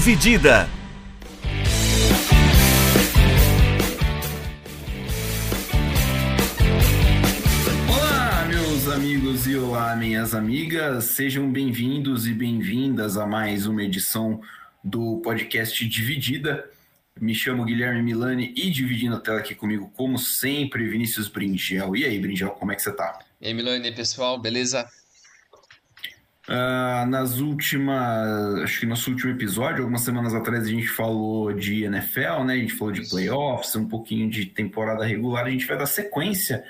[0.00, 0.66] Dividida.
[7.86, 11.04] Olá, meus amigos e olá, minhas amigas.
[11.04, 14.40] Sejam bem-vindos e bem-vindas a mais uma edição
[14.82, 16.64] do podcast Dividida.
[17.20, 21.94] Me chamo Guilherme Milani e dividindo a tela aqui comigo, como sempre, Vinícius Bringel.
[21.94, 23.18] E aí, Bringel, como é que você tá?
[23.38, 24.88] E aí, Milani, pessoal, beleza?
[26.50, 31.52] Uh, nas últimas, acho que no nosso último episódio, algumas semanas atrás, a gente falou
[31.52, 32.54] de NFL, né?
[32.54, 35.46] A gente falou de playoffs, um pouquinho de temporada regular.
[35.46, 36.64] A gente vai dar sequência.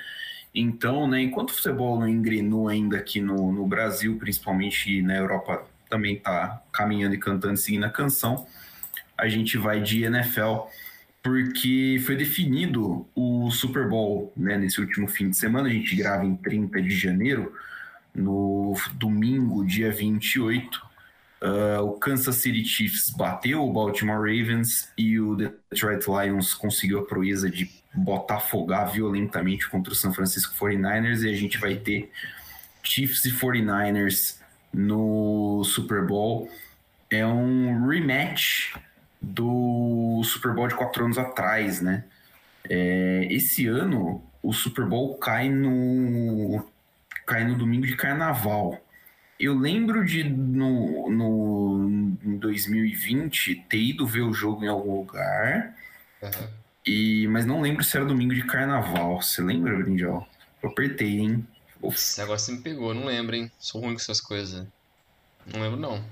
[0.53, 5.15] Então, né, enquanto o futebol não engrenou ainda aqui no, no Brasil, principalmente e na
[5.15, 8.45] Europa também tá caminhando e cantando, seguindo a canção,
[9.17, 10.67] a gente vai de NFL,
[11.23, 15.69] porque foi definido o Super Bowl, né, nesse último fim de semana.
[15.69, 17.51] A gente grava em 30 de janeiro
[18.13, 20.81] no domingo, dia 28,
[21.41, 27.05] uh, o Kansas City Chiefs bateu o Baltimore Ravens e o Detroit Lions conseguiu a
[27.05, 32.11] proeza de botafogar violentamente contra o San Francisco 49ers e a gente vai ter
[32.83, 34.39] Chiefs e 49ers
[34.73, 36.49] no Super Bowl.
[37.09, 38.75] É um rematch
[39.21, 42.05] do Super Bowl de quatro anos atrás, né?
[42.69, 46.65] É, esse ano o Super Bowl cai no
[47.31, 48.77] cai no domingo de carnaval.
[49.39, 55.73] Eu lembro de, no, no em 2020, ter ido ver o jogo em algum lugar,
[56.21, 56.47] uhum.
[56.85, 59.21] e, mas não lembro se era domingo de carnaval.
[59.21, 60.27] Você lembra, Brinjal?
[60.61, 61.47] Eu apertei, hein?
[61.81, 61.95] Uf.
[61.95, 63.49] Esse negócio me pegou, não lembro, hein?
[63.57, 64.67] Sou ruim com essas coisas.
[65.45, 66.03] Não lembro, não.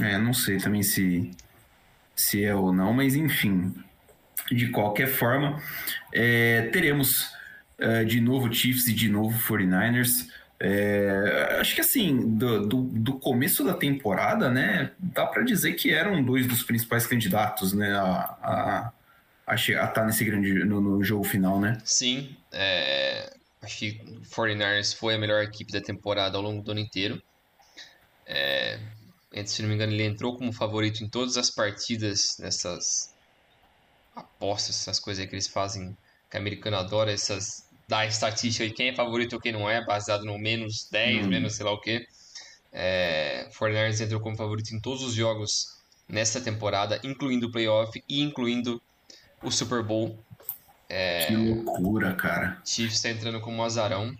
[0.00, 1.30] É, não sei também se,
[2.16, 3.74] se é ou não, mas enfim.
[4.50, 5.62] De qualquer forma,
[6.12, 7.37] é, teremos
[7.80, 10.28] uh, de novo Chiefs e de novo 49ers.
[10.60, 15.92] É, acho que assim, do, do, do, começo da temporada, né, dá para dizer que
[15.92, 18.92] eram dois dos principais candidatos, né, a, a,
[19.46, 21.80] a estar tá nesse grande no, no, jogo final, né?
[21.84, 26.72] Sim, é, acho que o 49ers foi a melhor equipe da temporada ao longo do
[26.72, 27.22] ano inteiro.
[28.26, 28.80] É,
[29.46, 33.14] se não me engano, ele entrou como favorito em todas as partidas nessas
[34.14, 35.96] apostas, essas coisas que eles fazem,
[36.28, 39.82] que o americano adora, essas da estatística de quem é favorito ou quem não é,
[39.84, 41.28] baseado no menos 10, hum.
[41.30, 42.06] menos sei lá o que.
[42.70, 48.20] É, Fortnite entrou como favorito em todos os jogos nesta temporada, incluindo o playoff e
[48.20, 48.80] incluindo
[49.42, 50.18] o Super Bowl.
[50.88, 52.60] É, que loucura, cara.
[52.64, 54.14] Chiefs está entrando como azarão.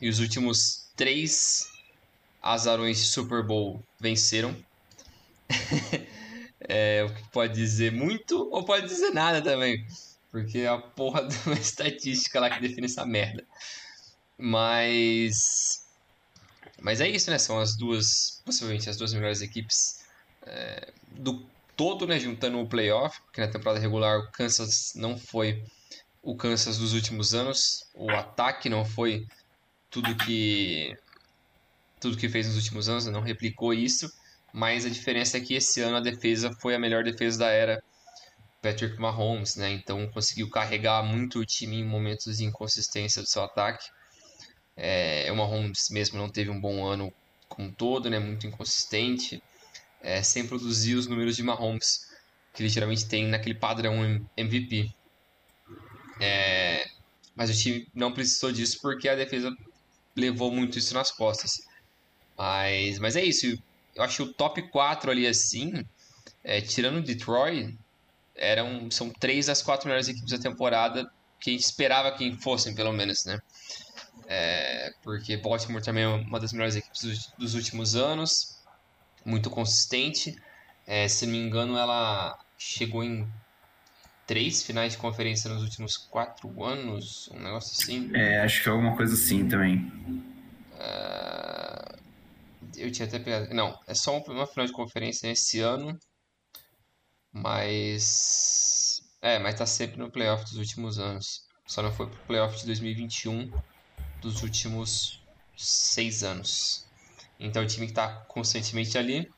[0.00, 1.68] E os últimos três
[2.42, 4.56] azarões de Super Bowl venceram.
[6.60, 9.84] é, o que pode dizer muito ou pode dizer nada também.
[10.32, 13.46] Porque é a porra de uma estatística lá que define essa merda.
[14.36, 15.86] Mas.
[16.80, 17.38] Mas é isso, né?
[17.38, 20.04] São as duas, possivelmente, as duas melhores equipes
[20.44, 22.18] é, do todo, né?
[22.18, 25.62] Juntando o playoff, porque na temporada regular o Kansas não foi
[26.22, 27.84] o Kansas dos últimos anos.
[27.94, 29.28] O ataque não foi
[29.90, 30.96] tudo que
[32.00, 34.10] tudo que fez nos últimos anos, não replicou isso.
[34.52, 37.82] Mas a diferença é que esse ano a defesa foi a melhor defesa da era
[38.62, 39.72] Patrick Mahomes, né?
[39.72, 43.84] Então conseguiu carregar muito o time em momentos de inconsistência do seu ataque.
[44.76, 47.12] É, o Mahomes mesmo não teve um bom ano
[47.48, 48.20] como um todo, né?
[48.20, 49.42] Muito inconsistente,
[50.00, 52.12] é, sem produzir os números de Mahomes
[52.54, 54.90] que ele geralmente tem naquele padrão MVP.
[56.20, 56.86] É,
[57.34, 59.54] mas o time não precisou disso porque a defesa
[60.14, 61.66] levou muito isso nas costas.
[62.36, 63.58] Mas, mas é isso.
[63.94, 65.84] Eu acho que o top 4 ali assim,
[66.44, 67.76] é, tirando o Detroit,
[68.34, 71.10] eram são três das quatro melhores equipes da temporada
[71.40, 73.40] que a gente esperava que fossem, pelo menos, né?
[74.26, 78.58] É, porque Baltimore também é uma das melhores equipes dos, dos últimos anos,
[79.24, 80.36] muito consistente.
[80.86, 83.28] É, se não me engano, ela chegou em
[84.26, 88.10] três finais de conferência nos últimos quatro anos, um negócio assim.
[88.14, 89.78] É, acho que é alguma coisa assim também.
[90.74, 91.98] Uh,
[92.76, 93.52] eu tinha até pegado.
[93.52, 95.98] Não, é só uma final de conferência esse ano.
[97.32, 99.02] Mas.
[99.20, 101.46] É, mas tá sempre no playoff dos últimos anos.
[101.66, 103.50] Só não foi pro playoff de 2021
[104.20, 105.22] dos últimos
[105.56, 106.86] seis anos.
[107.38, 109.30] Então, o time que tá constantemente ali.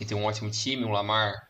[0.00, 1.48] E tem um ótimo time, um Lamar,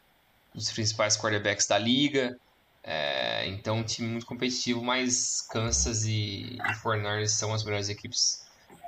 [0.55, 2.39] um dos principais quarterbacks da liga.
[2.85, 8.45] É, então, um time muito competitivo, mas Kansas e, e Fornars são as melhores equipes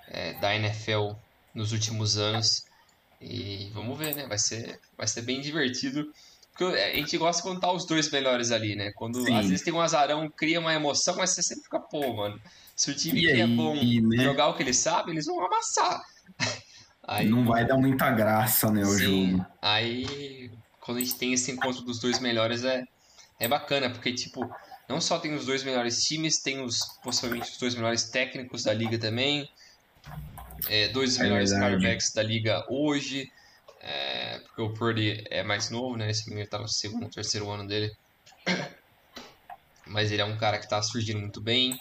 [0.08, 1.12] é, da NFL
[1.54, 2.66] nos últimos anos.
[3.20, 4.26] E vamos ver, né?
[4.26, 6.12] Vai ser, vai ser bem divertido.
[6.56, 8.93] Porque a gente gosta de contar os dois melhores ali, né?
[8.95, 9.37] Quando Sim.
[9.37, 12.41] às vezes tem um azarão, cria uma emoção, mas você sempre fica, pô, mano.
[12.77, 14.23] Se o time que é bom né?
[14.23, 16.01] jogar o que ele sabe, eles vão amassar.
[17.06, 19.47] Aí, não vai dar muita graça, né, o sim, jogo.
[19.61, 22.83] Aí, quando a gente tem esse encontro dos dois melhores, é,
[23.39, 24.51] é bacana, porque, tipo,
[24.89, 28.73] não só tem os dois melhores times, tem os possivelmente os dois melhores técnicos da
[28.73, 29.47] liga também,
[30.69, 33.31] é, dois é melhores quarterbacks da liga hoje,
[33.86, 36.10] é, porque o Purdy é mais novo, né?
[36.10, 37.94] Esse menino tá no segundo, terceiro ano dele.
[39.86, 41.78] Mas ele é um cara que tá surgindo muito bem.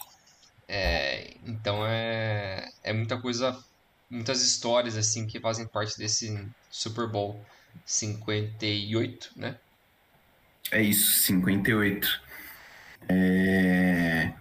[0.68, 3.58] É, então é, é muita coisa,
[4.10, 7.42] muitas histórias assim que fazem parte desse Super Bowl
[7.86, 9.58] 58, né?
[10.70, 12.22] É isso, 58.
[13.08, 14.32] É...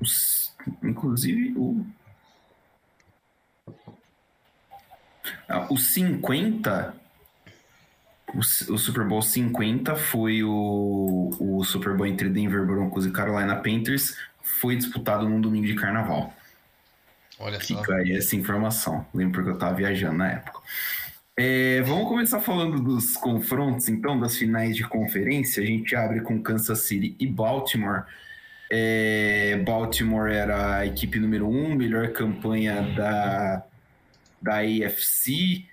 [0.00, 0.54] Os...
[0.82, 1.86] Inclusive o.
[5.48, 6.99] Ah, o 50
[8.34, 14.16] o, Super Bowl 50 foi o, o Super Bowl entre Denver Broncos e Carolina Panthers.
[14.60, 16.32] Foi disputado num domingo de carnaval.
[17.38, 17.92] Olha Fica só.
[17.92, 19.06] aí essa informação.
[19.14, 20.60] Lembro porque eu estava viajando na época.
[21.36, 25.62] É, vamos começar falando dos confrontos, então, das finais de conferência.
[25.62, 28.04] A gente abre com Kansas City e Baltimore.
[28.70, 33.64] É, Baltimore era a equipe número um, melhor campanha da,
[34.40, 35.64] da AFC.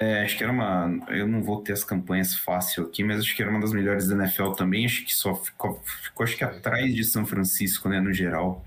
[0.00, 1.00] É, acho que era uma.
[1.08, 4.06] Eu não vou ter as campanhas fácil aqui, mas acho que era uma das melhores
[4.06, 4.86] da NFL também.
[4.86, 8.64] Acho que só ficou, ficou acho que atrás de São Francisco, né, no geral.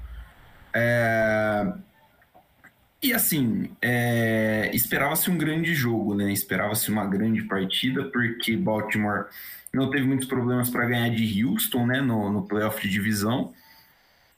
[0.74, 1.74] É,
[3.02, 6.32] e assim, é, esperava-se um grande jogo, né?
[6.32, 9.26] Esperava-se uma grande partida, porque Baltimore
[9.74, 13.54] não teve muitos problemas para ganhar de Houston, né, no, no playoff de divisão.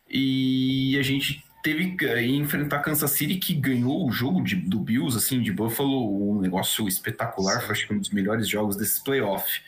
[0.09, 5.17] E a gente teve que enfrentar Kansas City, que ganhou o jogo de, do Bills,
[5.17, 9.61] assim, de Buffalo, um negócio espetacular, foi acho que um dos melhores jogos desse playoff.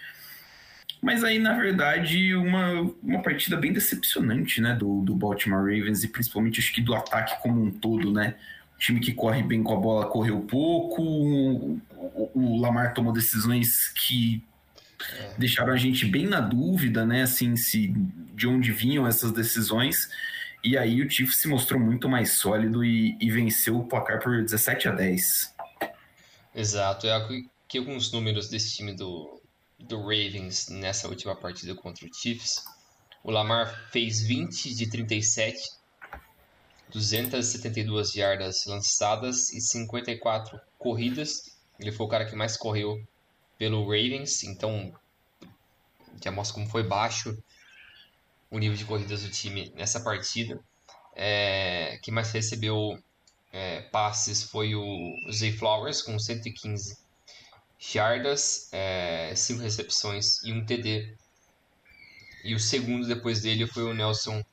[1.01, 6.09] Mas aí, na verdade, uma, uma partida bem decepcionante, né, do, do Baltimore Ravens, e
[6.09, 8.35] principalmente acho que do ataque como um todo, né?
[8.75, 13.13] O time que corre bem com a bola correu pouco, o, o, o Lamar tomou
[13.13, 14.43] decisões que
[14.99, 15.35] é.
[15.37, 17.93] deixaram a gente bem na dúvida, né, assim, se,
[18.33, 20.09] de onde vinham essas decisões.
[20.65, 24.41] E aí o Chiefs se mostrou muito mais sólido e, e venceu o placar por
[24.41, 25.55] 17 a 10.
[26.55, 27.05] Exato.
[27.05, 29.39] É aqui alguns números desse time do,
[29.77, 32.65] do Ravens nessa última partida contra o Chiefs.
[33.23, 35.59] O Lamar fez 20 de 37,
[36.91, 41.55] 272 jardas lançadas e 54 corridas.
[41.79, 43.07] Ele foi o cara que mais correu
[43.55, 44.91] pelo Ravens, então
[46.23, 47.37] já mostra como foi baixo
[48.49, 50.59] o nível de corridas do time nessa partida.
[51.15, 52.99] É, quem mais recebeu
[53.51, 56.97] é, passes foi o Zay Flowers, com 115
[57.79, 61.15] jardas, é, 5 recepções e um TD.
[62.43, 64.43] E o segundo depois dele foi o Nelson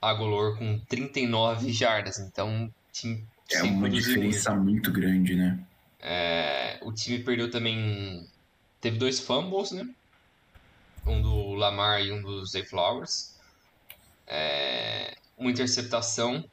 [0.00, 2.18] Agolor, com 39 jardas.
[2.18, 4.64] Então, time é uma diferença muito.
[4.64, 5.58] muito grande, né?
[6.00, 8.26] É, o time perdeu também.
[8.80, 9.88] Teve dois fumbles, né?
[11.06, 13.34] Um do Lamar e um do Zay Flowers.
[14.26, 16.44] É, uma interceptação.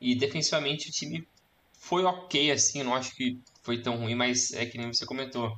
[0.00, 1.26] E defensivamente o time
[1.72, 5.04] foi ok, assim, eu não acho que foi tão ruim, mas é que nem você
[5.06, 5.56] comentou.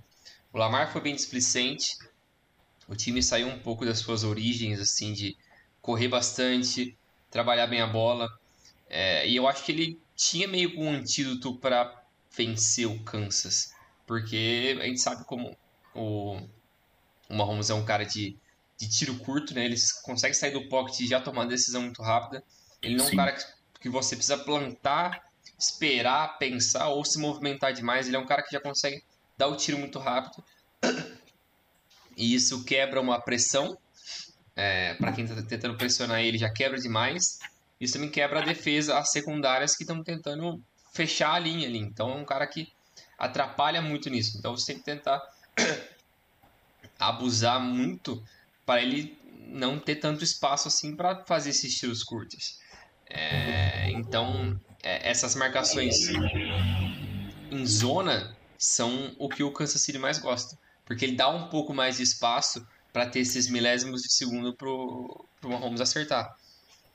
[0.53, 1.97] O Lamar foi bem displicente,
[2.89, 5.37] o time saiu um pouco das suas origens, assim, de
[5.83, 6.97] correr bastante,
[7.31, 8.29] trabalhar bem a bola.
[8.89, 12.05] É, e eu acho que ele tinha meio um antídoto para
[12.37, 13.73] vencer o Kansas,
[14.07, 15.57] porque a gente sabe como
[15.95, 16.41] o,
[17.29, 18.37] o Mahomes é um cara de,
[18.79, 19.65] de tiro curto, né?
[19.65, 22.43] Ele consegue sair do pocket e já tomar uma decisão muito rápida.
[22.83, 23.45] Ele não é um cara que,
[23.81, 25.25] que você precisa plantar,
[25.59, 28.07] esperar, pensar ou se movimentar demais.
[28.07, 29.03] Ele é um cara que já consegue
[29.37, 30.43] dar o tiro muito rápido.
[32.17, 33.77] E isso quebra uma pressão.
[34.55, 37.39] É, para quem está tentando pressionar ele, já quebra demais.
[37.79, 40.63] Isso também quebra a defesa, as secundárias que estão tentando
[40.95, 41.79] fechar a linha ali.
[41.79, 42.73] Então é um cara que
[43.19, 44.39] atrapalha muito nisso.
[44.39, 45.23] Então você tem que tentar
[46.99, 48.23] abusar muito
[48.65, 49.17] para ele
[49.49, 52.59] não ter tanto espaço assim para fazer esses tiros curtos.
[53.09, 55.95] É, então, é, essas marcações
[57.51, 61.73] em zona são o que o Kansas City mais gosta, porque ele dá um pouco
[61.73, 66.35] mais de espaço para ter esses milésimos de segundo para o Mahomes acertar.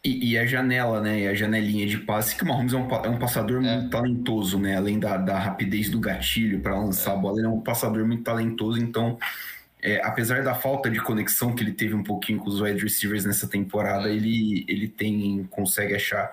[0.03, 1.19] E, e, a janela, né?
[1.19, 3.77] E a janelinha de passe, que o Mahomes é um, é um passador é.
[3.77, 4.75] muito talentoso, né?
[4.75, 7.13] Além da, da rapidez do gatilho para lançar é.
[7.13, 9.19] a bola, ele é um passador muito talentoso, então
[9.81, 13.25] é, apesar da falta de conexão que ele teve um pouquinho com os wide receivers
[13.25, 16.31] nessa temporada, ele, ele tem consegue achar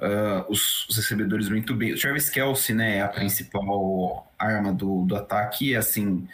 [0.00, 1.92] uh, os, os, recebedores muito bem.
[1.92, 6.28] O Travis Kelsey, né, é a principal arma do, do ataque, e assim,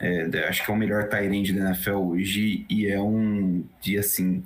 [0.00, 4.42] é, acho que é o melhor tight da NFL hoje, e é um dia assim,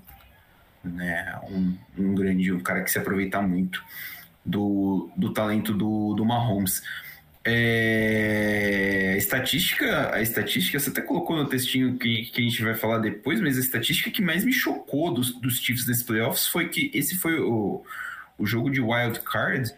[0.85, 3.83] né, um, um grande, um cara que se aproveita muito
[4.45, 6.83] do, do talento do, do Mahomes.
[7.51, 12.99] É, estatística, a estatística, você até colocou no textinho que, que a gente vai falar
[12.99, 16.91] depois, mas a estatística que mais me chocou dos, dos Chiefs nesse playoffs foi que
[16.93, 17.83] esse foi o,
[18.37, 19.73] o jogo de wild card,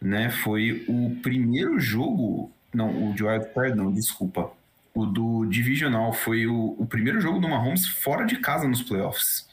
[0.00, 0.30] né?
[0.30, 4.50] Foi o primeiro jogo, não, o de wild card não, desculpa,
[4.94, 9.46] o do divisional foi o, o primeiro jogo do Mahomes fora de casa nos playoffs.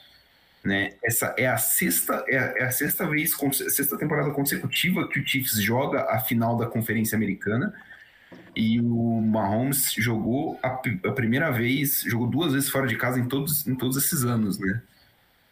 [0.63, 0.93] Né?
[1.03, 3.31] Essa é a sexta é a, é a sexta vez,
[3.69, 7.73] sexta temporada consecutiva que o Chiefs joga a final da Conferência Americana
[8.55, 13.27] e o Mahomes jogou a, a, primeira vez, jogou duas vezes fora de casa em
[13.27, 14.81] todos, em todos esses anos, né?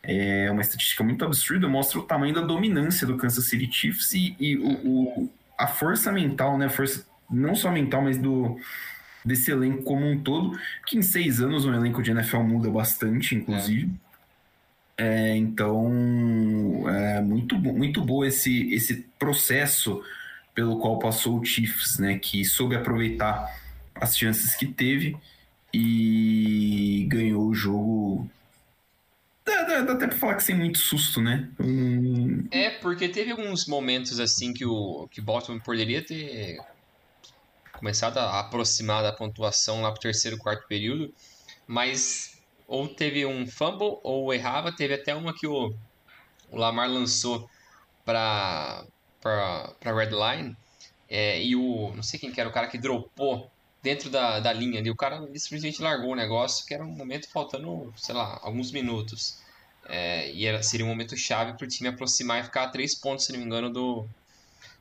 [0.01, 4.35] É uma estatística muito absurda, mostra o tamanho da dominância do Kansas City Chiefs e,
[4.39, 6.69] e o, o, a força mental, né?
[6.69, 8.57] Força não só mental, mas do
[9.23, 13.35] desse elenco como um todo, que em seis anos um elenco de NFL muda bastante,
[13.35, 13.91] inclusive.
[14.05, 14.08] É.
[14.99, 15.89] É, então,
[16.89, 20.03] é muito, muito bom esse, esse processo
[20.53, 22.19] pelo qual passou o Chiefs, né?
[22.19, 23.49] Que soube aproveitar
[23.95, 25.15] as chances que teve
[25.73, 28.29] e ganhou o jogo.
[29.45, 31.47] Dá, dá, dá até pra falar que sem muito susto, né?
[31.61, 32.45] Hum...
[32.51, 36.59] É, porque teve alguns momentos assim que o que Baltimore poderia ter
[37.71, 41.13] começado a aproximar da pontuação lá pro terceiro, quarto período,
[41.65, 42.38] mas
[42.69, 44.71] ou teve um fumble ou errava.
[44.71, 45.73] Teve até uma que o,
[46.51, 47.49] o Lamar lançou
[48.05, 48.85] para
[49.19, 50.55] para red line
[51.09, 54.53] é, e o não sei quem que era o cara que dropou dentro da, da
[54.53, 54.89] linha ali.
[54.89, 59.39] O cara simplesmente largou o negócio, que era um momento faltando, sei lá, alguns minutos.
[59.85, 62.93] É, e era, seria um momento chave para o time aproximar e ficar a três
[62.93, 64.07] pontos, se não me engano, do.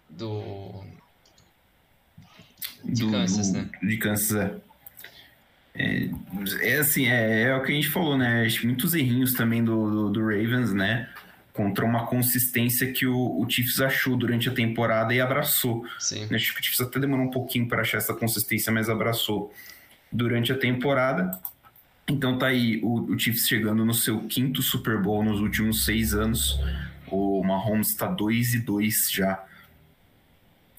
[0.08, 0.84] do
[2.84, 3.70] de do, Kansas, né?
[3.82, 4.67] De Kansas, é.
[5.74, 6.08] É,
[6.60, 8.46] é assim, é, é, o que a gente falou, né?
[8.64, 11.08] Muitos errinhos também do, do, do Ravens, né?
[11.52, 15.84] Contra uma consistência que o, o Chiefs achou durante a temporada e abraçou.
[15.98, 16.26] Sim.
[16.26, 16.36] Né?
[16.36, 19.52] Acho que o Chiefs até demorou um pouquinho para achar essa consistência, mas abraçou
[20.10, 21.38] durante a temporada.
[22.08, 26.14] Então tá aí o, o Chiefs chegando no seu quinto Super Bowl nos últimos seis
[26.14, 26.58] anos.
[27.10, 29.44] O Mahomes está 2 e 2 já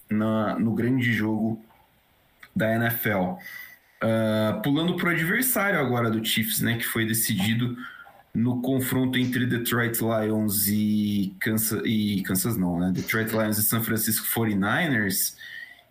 [0.10, 1.62] na, no grande jogo
[2.56, 3.38] da NFL.
[4.02, 7.78] Uh, pulando para o adversário agora do Chiefs, né, que foi decidido
[8.34, 12.92] no confronto entre Detroit Lions e Kansas, e Kansas não, né?
[12.94, 15.36] Detroit Lions e San Francisco 49ers.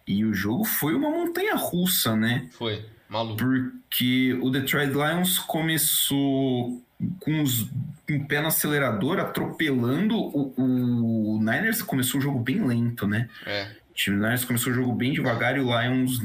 [0.06, 2.48] E o jogo foi uma montanha russa, né?
[2.52, 3.36] Foi, maluco.
[3.36, 6.82] Porque o Detroit Lions começou
[7.20, 7.68] com os
[8.10, 13.28] um pé no acelerador, atropelando o, o Niners começou o jogo bem lento, né?
[13.44, 13.68] É.
[13.90, 16.22] O time Niners começou o jogo bem devagar e o Lions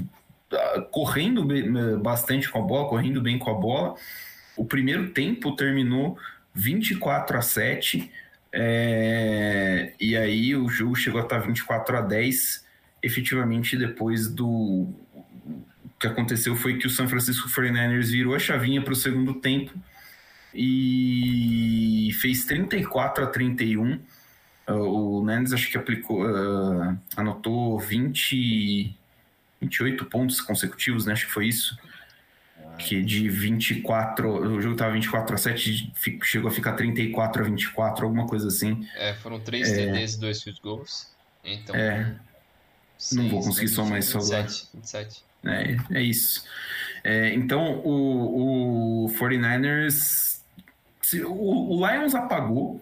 [0.92, 1.46] correndo
[2.00, 3.96] bastante com a bola, correndo bem com a bola.
[4.56, 6.18] O primeiro tempo terminou
[6.54, 8.12] 24 a 7.
[8.52, 12.64] É, e aí o jogo chegou a estar 24 a 10.
[13.02, 14.46] Efetivamente, depois do.
[14.46, 19.36] O que aconteceu foi que o San Francisco 49ers virou a chavinha para o segundo
[19.36, 19.74] tempo
[20.54, 24.00] e fez 34 a 31.
[24.68, 28.96] O Niners acho que aplicou, uh, anotou 20
[29.64, 31.14] 28 pontos consecutivos, né?
[31.14, 31.78] Acho que foi isso.
[32.78, 35.94] Que de 24, o jogo tava 24 a 7,
[36.24, 38.88] chegou a ficar 34 a 24, alguma coisa assim.
[38.96, 39.76] É, foram 3 é...
[39.76, 41.14] TDs e 2 field goals.
[41.44, 41.76] Então.
[41.76, 42.16] É.
[42.98, 44.44] Seis, não vou conseguir somar isso agora.
[44.74, 45.24] 27.
[45.46, 46.46] É, é isso.
[47.04, 50.42] É, então, o, o 49ers.
[51.26, 52.82] O, o Lions apagou.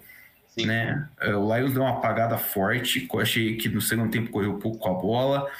[0.49, 0.67] Sim.
[0.67, 1.09] Né?
[1.19, 3.07] É, o Lions deu uma apagada forte.
[3.11, 5.51] Eu achei que no segundo tempo correu pouco com a bola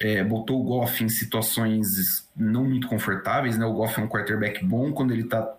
[0.00, 3.64] é, botou o Goff em situações não muito confortáveis, né?
[3.64, 5.54] O Goff é um quarterback bom quando ele tá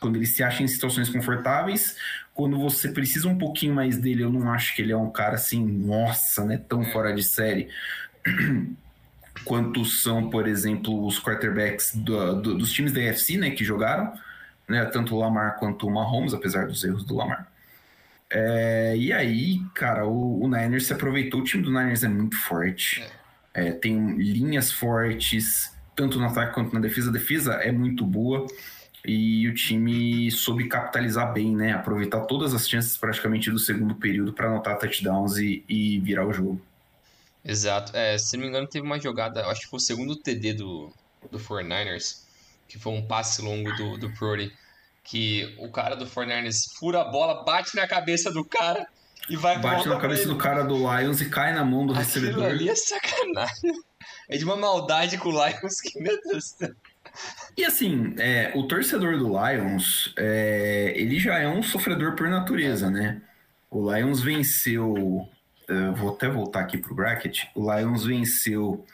[0.00, 1.96] quando ele se acha em situações confortáveis,
[2.34, 5.36] quando você precisa um pouquinho mais dele, eu não acho que ele é um cara
[5.36, 7.68] assim, nossa, né, tão fora de série.
[9.44, 14.12] Quanto são, por exemplo, os quarterbacks do, do, dos times da AFC, né, que jogaram,
[14.68, 17.46] né, tanto o Lamar quanto o Mahomes, apesar dos erros do Lamar.
[18.28, 22.36] É, e aí, cara, o, o Niners se aproveitou, o time do Niners é muito
[22.36, 23.02] forte.
[23.02, 23.21] É
[23.54, 27.10] é, tem linhas fortes, tanto no ataque quanto na defesa.
[27.10, 28.46] A defesa é muito boa
[29.04, 31.72] e o time soube capitalizar bem, né?
[31.72, 36.32] Aproveitar todas as chances praticamente do segundo período para anotar touchdowns e, e, virar o
[36.32, 36.60] jogo.
[37.44, 37.96] Exato.
[37.96, 40.92] É, se não me engano, teve uma jogada, acho que foi o segundo TD do,
[41.30, 42.22] do 49ers,
[42.68, 44.52] que foi um passe longo do, do Prody,
[45.02, 48.86] que o cara do 49ers fura a bola, bate na cabeça do cara
[49.28, 52.06] e vai Bate na cabeça do cara do Lions e cai na mão do Aquilo
[52.06, 52.44] recebedor.
[52.44, 53.72] ali é sacanagem.
[54.28, 56.74] É de uma maldade com o Lions que, meu Deus do céu.
[57.56, 62.90] E assim, é, o torcedor do Lions, é, ele já é um sofredor por natureza,
[62.90, 63.20] né?
[63.70, 65.28] O Lions venceu
[65.72, 67.44] uh, vou até voltar aqui pro bracket.
[67.54, 68.84] O Lions venceu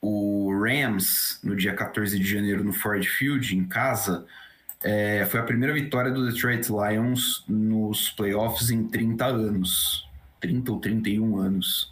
[0.00, 4.26] o Rams no dia 14 de janeiro no Ford Field, em casa.
[4.84, 10.06] É, foi a primeira vitória do Detroit Lions nos playoffs em 30 anos.
[10.40, 11.90] 30 ou 31 anos.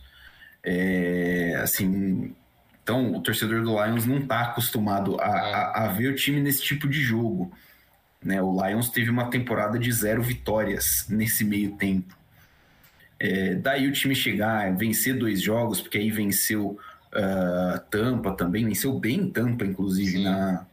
[0.62, 2.34] É, assim,
[2.82, 6.62] então o torcedor do Lions não está acostumado a, a, a, ver o time nesse
[6.62, 7.50] tipo de jogo.
[8.22, 8.42] Né?
[8.42, 12.14] O Lions teve uma temporada de zero vitórias nesse meio tempo.
[13.18, 16.78] É, daí o time chegar, vencer dois jogos, porque aí venceu
[17.14, 20.66] uh, Tampa também, venceu bem Tampa, inclusive, na,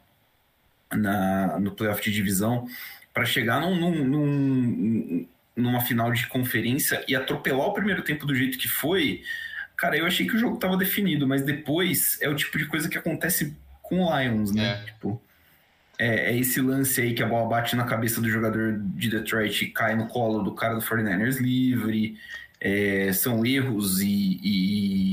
[0.93, 2.67] na, no playoff de divisão,
[3.13, 8.35] para chegar num, num, num, numa final de conferência e atropelar o primeiro tempo do
[8.35, 9.23] jeito que foi.
[9.75, 12.89] Cara, eu achei que o jogo estava definido, mas depois é o tipo de coisa
[12.89, 14.81] que acontece com o Lions, né?
[14.81, 14.85] É.
[14.85, 15.21] Tipo,
[15.97, 19.65] é, é, esse lance aí que a bola bate na cabeça do jogador de Detroit
[19.65, 22.17] e cai no colo do cara do 49ers livre.
[22.61, 24.39] É, são erros e,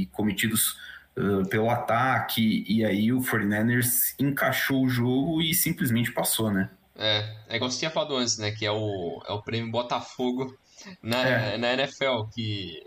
[0.02, 0.76] e cometidos
[1.18, 6.70] uh, pelo ataque, e aí o 49ers encaixou o jogo e simplesmente passou, né?
[6.94, 8.50] É, é igual você tinha falado antes, né?
[8.50, 10.56] Que é o, é o prêmio Botafogo
[11.02, 11.58] na, é.
[11.58, 12.86] na NFL, que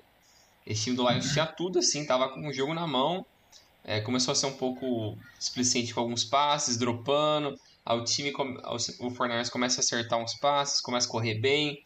[0.65, 3.25] esse time do Lions tinha tudo, assim, tava com o jogo na mão,
[3.83, 7.55] é, começou a ser um pouco displicente com alguns passes, dropando,
[7.85, 8.31] o time,
[8.99, 11.83] o Forners começa a acertar uns passes, começa a correr bem,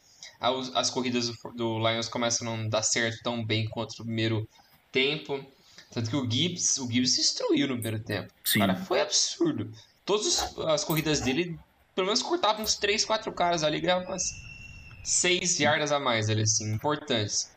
[0.74, 4.48] as corridas do Lions começam a não dar certo tão bem quanto no primeiro
[4.92, 5.46] tempo.
[5.94, 8.34] Tanto que o Gibbs, o Gibbs destruiu no primeiro tempo.
[8.44, 8.60] Sim.
[8.60, 9.72] O cara foi absurdo.
[10.04, 11.58] Todas as corridas dele,
[11.94, 14.24] pelo menos cortavam uns 3, 4 caras ali, ganhava umas
[15.04, 17.54] 6 yardas a mais ali, assim, importantes.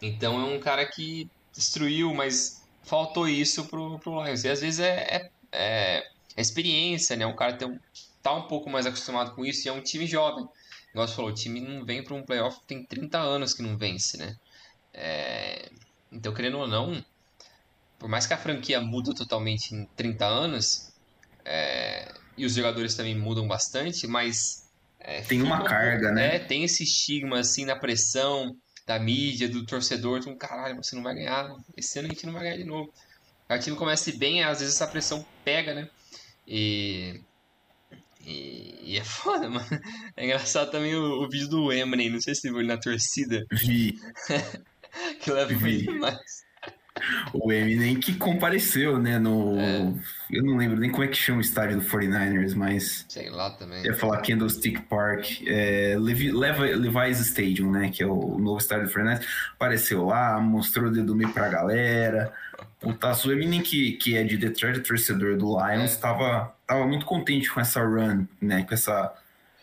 [0.00, 4.44] Então é um cara que destruiu, mas faltou isso pro, pro Lions.
[4.44, 7.26] E às vezes é, é, é a experiência, né?
[7.26, 7.80] O cara tem um,
[8.22, 10.48] tá um pouco mais acostumado com isso e é um time jovem.
[10.92, 13.76] Igual você falou, o time não vem para um playoff tem 30 anos que não
[13.76, 14.36] vence, né?
[14.94, 15.68] É...
[16.10, 17.04] Então, querendo ou não,
[17.98, 20.92] por mais que a franquia muda totalmente em 30 anos,
[21.44, 22.12] é...
[22.36, 24.66] e os jogadores também mudam bastante, mas.
[25.00, 26.36] É, tem uma carga, né?
[26.36, 31.02] É, tem esse estigma, assim, na pressão da mídia, do torcedor, então, caralho, você não
[31.02, 32.92] vai ganhar, esse ano a gente não vai ganhar de novo.
[33.48, 35.88] O time começa bem, às vezes essa pressão pega, né?
[36.46, 37.20] E,
[38.24, 39.66] e, e, é foda, mano.
[40.16, 42.78] É engraçado também o, o vídeo do Eminem, não sei se você viu ele na
[42.78, 43.46] torcida.
[43.52, 43.98] Vi.
[45.20, 46.46] que leva demais.
[47.32, 49.56] O Eminem que compareceu, né, no...
[49.56, 49.92] É.
[50.32, 53.06] Eu não lembro nem como é que chama o estádio do 49ers, mas...
[53.08, 53.84] Sei lá também.
[53.84, 55.42] Ia falar Candlestick Park.
[55.46, 59.24] É, Levi, Levi's Stadium, né, que é o novo estádio do 49ers.
[59.52, 62.34] Apareceu lá, mostrou o dedo meio pra galera
[62.82, 66.48] o Tasso Eminem, que, que é de Detroit, torcedor do Lions, estava é.
[66.66, 68.62] tava muito contente com essa run, né?
[68.62, 69.12] Com essa,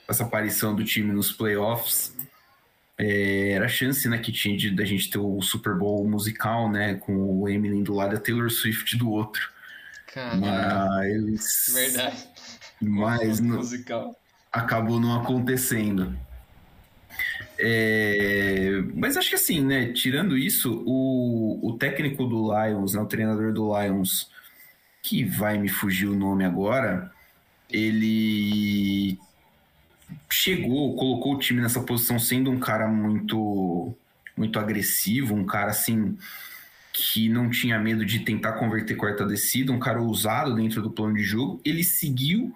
[0.08, 2.15] essa aparição do time nos playoffs.
[2.98, 6.72] É, era a chance né, que tinha de, da gente ter o Super Bowl musical,
[6.72, 6.96] né?
[6.96, 9.50] Com o Eminem do lado e a Taylor Swift do outro.
[10.08, 10.48] Caramba.
[10.88, 11.72] Mas.
[11.74, 12.28] Verdade.
[12.82, 13.40] Mas.
[13.40, 14.16] No, musical.
[14.52, 16.18] Acabou não acontecendo.
[17.58, 19.92] É, mas acho que assim, né?
[19.92, 24.30] Tirando isso, o, o técnico do Lions, né, o treinador do Lions,
[25.02, 27.12] que vai me fugir o nome agora,
[27.70, 29.18] ele
[30.30, 33.96] chegou, colocou o time nessa posição sendo um cara muito
[34.38, 36.18] muito agressivo, um cara assim
[36.92, 41.16] que não tinha medo de tentar converter quarta descida, um cara ousado dentro do plano
[41.16, 41.62] de jogo.
[41.64, 42.54] Ele seguiu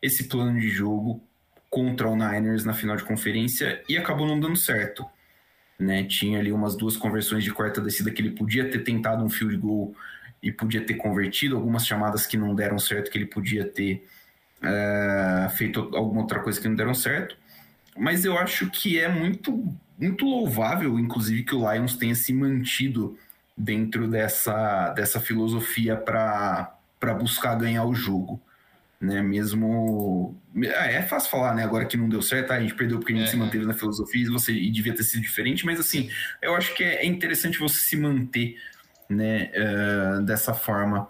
[0.00, 1.22] esse plano de jogo
[1.68, 5.04] contra o Niners na final de conferência e acabou não dando certo.
[5.78, 6.04] Né?
[6.04, 9.56] Tinha ali umas duas conversões de quarta descida que ele podia ter tentado um field
[9.56, 9.94] goal
[10.42, 14.06] e podia ter convertido, algumas chamadas que não deram certo que ele podia ter
[14.62, 17.36] uh, feito alguma outra coisa que não deram certo.
[17.96, 23.18] Mas eu acho que é muito, muito louvável, inclusive, que o Lions tenha se mantido
[23.56, 26.74] dentro dessa, dessa filosofia para
[27.18, 28.40] buscar ganhar o jogo
[29.02, 29.20] né?
[29.20, 30.40] Mesmo.
[30.62, 31.64] É, é fácil falar, né?
[31.64, 33.74] Agora que não deu certo, a gente perdeu porque a gente é, se manteve na
[33.74, 36.08] filosofia e, você, e devia ter sido diferente, mas assim,
[36.40, 38.56] eu acho que é, é interessante você se manter,
[39.10, 39.50] né?
[39.56, 41.08] Uh, dessa forma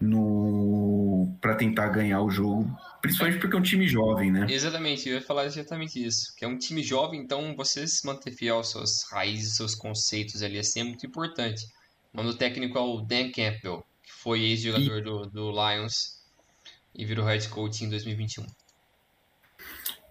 [0.00, 4.46] no para tentar ganhar o jogo, principalmente porque é um time jovem, né?
[4.48, 8.32] Exatamente, eu ia falar exatamente isso, que é um time jovem, então você se manter
[8.32, 11.64] fiel às suas raízes, seus conceitos ali assim é muito importante.
[12.12, 15.02] O nome do técnico é o Dan Campbell, que foi ex-jogador e...
[15.02, 16.22] do, do Lions
[16.94, 18.46] e virou head coach em 2021.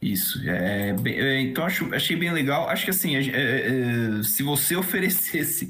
[0.03, 2.67] Isso, é, bem, é, então acho, achei bem legal.
[2.67, 5.69] Acho que assim, é, é, se você oferecesse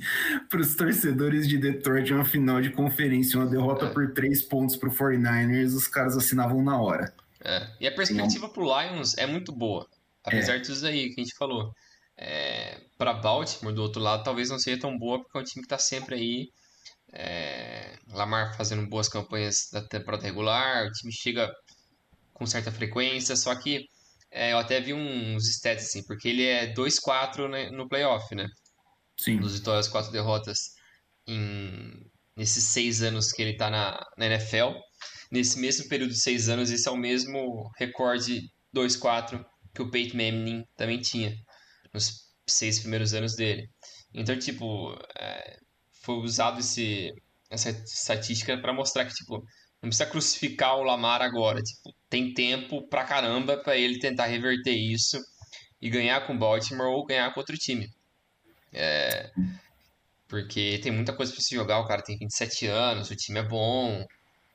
[0.50, 3.90] para os torcedores de Detroit uma final de conferência, uma derrota é.
[3.90, 7.14] por três pontos para o 49ers, os caras assinavam na hora.
[7.46, 7.68] É.
[7.80, 9.86] E a perspectiva para o Lions é muito boa,
[10.24, 10.60] apesar é.
[10.62, 11.72] tudo aí que a gente falou.
[12.18, 15.62] É, para Baltimore, do outro lado, talvez não seja tão boa, porque é um time
[15.62, 16.50] que está sempre aí.
[17.12, 21.52] É, Lamar fazendo boas campanhas da temporada regular, o time chega
[22.34, 23.86] com certa frequência, só que
[24.34, 28.48] é, eu até vi uns stats assim, porque ele é 2-4 né, no playoff, né?
[29.18, 29.38] Sim.
[29.38, 30.72] Dos vitórias, quatro derrotas
[31.28, 34.74] em, nesses seis anos que ele está na, na NFL.
[35.32, 38.42] Nesse mesmo período de seis anos, esse é o mesmo recorde
[38.76, 39.44] 2-4
[39.74, 41.34] que o Peyton Manning também tinha
[41.94, 43.70] nos seis primeiros anos dele.
[44.14, 45.58] Então, tipo, é,
[46.04, 47.12] foi usado esse,
[47.50, 49.44] essa estatística para mostrar que, tipo,
[49.84, 51.62] não precisa crucificar o Lamar agora.
[51.62, 55.22] Tipo, tem tempo pra caramba para ele tentar reverter isso
[55.82, 57.90] e ganhar com Baltimore ou ganhar com outro time.
[58.72, 59.30] É,
[60.26, 61.80] porque tem muita coisa para se jogar.
[61.80, 64.06] O cara tem 27 anos, o time é bom,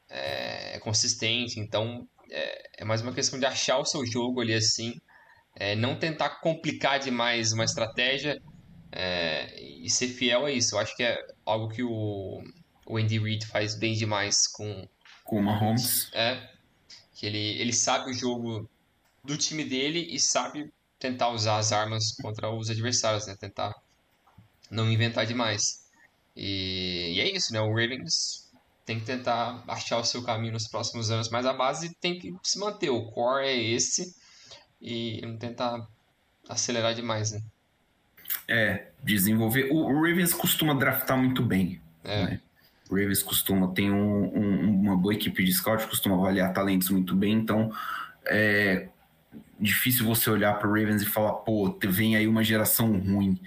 [0.08, 1.60] é, é consistente.
[1.60, 4.98] Então, é, é, mais uma questão de achar o seu jogo ali assim.
[5.54, 8.40] É, não tentar complicar demais uma estratégia
[8.90, 10.74] é, e ser fiel a isso.
[10.74, 12.42] Eu acho que é algo que o,
[12.86, 14.88] o Andy Reid faz bem demais com,
[15.28, 16.10] com o Mahomes.
[16.14, 16.48] É.
[17.14, 18.68] Que ele, ele sabe o jogo
[19.22, 23.36] do time dele e sabe tentar usar as armas contra os adversários, né?
[23.38, 23.74] Tentar
[24.70, 25.86] não inventar demais.
[26.34, 27.60] E, e é isso, né?
[27.60, 28.50] O Ravens
[28.86, 32.34] tem que tentar achar o seu caminho nos próximos anos, mas a base tem que
[32.42, 32.88] se manter.
[32.88, 34.16] O core é esse
[34.80, 35.86] e não tentar
[36.48, 37.42] acelerar demais, né?
[38.46, 39.68] É, desenvolver.
[39.70, 41.82] O, o Ravens costuma draftar muito bem.
[42.02, 42.24] É.
[42.24, 42.40] Né?
[42.88, 47.14] O Ravens costuma, tem um, um, uma boa equipe de scout, costuma avaliar talentos muito
[47.14, 47.70] bem, então
[48.26, 48.88] é
[49.60, 53.38] difícil você olhar para o Ravens e falar, pô, vem aí uma geração ruim.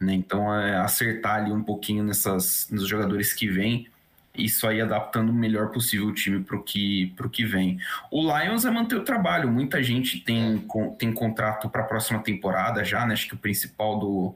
[0.00, 0.14] Né?
[0.14, 3.88] Então, é acertar ali um pouquinho nessas, nos jogadores que vêm,
[4.36, 7.78] isso aí adaptando o melhor possível o time para o que, que vem.
[8.10, 12.18] O Lions é manter o trabalho, muita gente tem, com, tem contrato para a próxima
[12.18, 13.14] temporada já, né?
[13.14, 14.34] Acho que o principal do,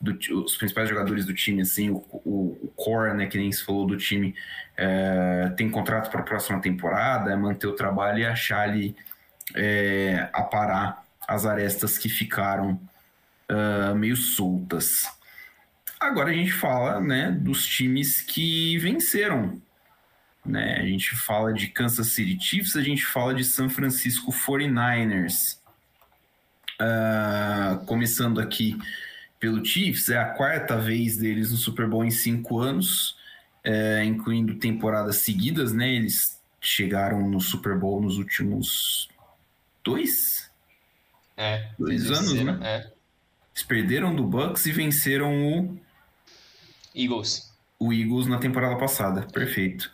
[0.00, 3.64] do, os principais jogadores do time, assim, o, o, o core, né, que nem se
[3.64, 4.34] falou do time,
[4.76, 8.94] é, tem contrato para a próxima temporada, é manter o trabalho e achar ali,
[9.54, 12.80] é, aparar as arestas que ficaram
[13.50, 15.02] uh, meio soltas.
[15.98, 19.60] Agora a gente fala, né, dos times que venceram,
[20.44, 25.58] né, a gente fala de Kansas City Chiefs, a gente fala de San Francisco 49ers.
[26.78, 28.78] Uh, começando aqui
[29.38, 33.16] pelo Chiefs, é a quarta vez deles no Super Bowl em cinco anos,
[33.62, 35.88] é, incluindo temporadas seguidas, né?
[35.88, 39.08] Eles chegaram no Super Bowl nos últimos
[39.84, 40.50] dois?
[41.36, 42.58] É, dois anos, né?
[42.62, 42.76] É.
[43.54, 45.78] Eles perderam do Bucks e venceram o
[46.94, 47.52] Eagles.
[47.78, 49.90] O Eagles na temporada passada, perfeito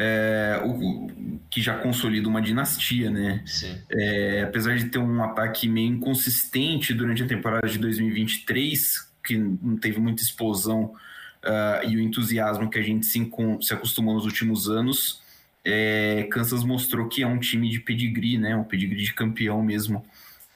[0.00, 1.08] é, o,
[1.50, 3.42] que já consolida uma dinastia, né?
[3.90, 9.76] É, apesar de ter um ataque meio inconsistente durante a temporada de 2023, que não
[9.76, 10.94] teve muita explosão
[11.44, 13.28] uh, e o entusiasmo que a gente se,
[13.60, 15.20] se acostumou nos últimos anos,
[15.64, 18.54] é, Kansas mostrou que é um time de pedigree, né?
[18.54, 20.06] Um pedigree de campeão mesmo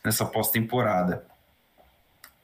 [0.05, 1.25] nessa pós-temporada.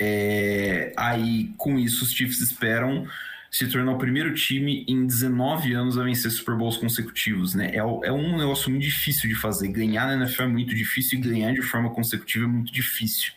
[0.01, 3.07] É, aí, com isso, os Chiefs esperam
[3.51, 7.71] se tornou o primeiro time em 19 anos a vencer Super Bowls consecutivos, né?
[7.73, 9.69] É, é um negócio muito difícil de fazer.
[9.69, 13.33] Ganhar na NFL é muito difícil e ganhar de forma consecutiva é muito difícil.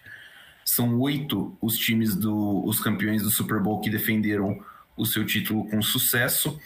[0.66, 4.60] São oito os times do os campeões do Super Bowl que defenderam
[4.98, 6.60] o seu título com sucesso.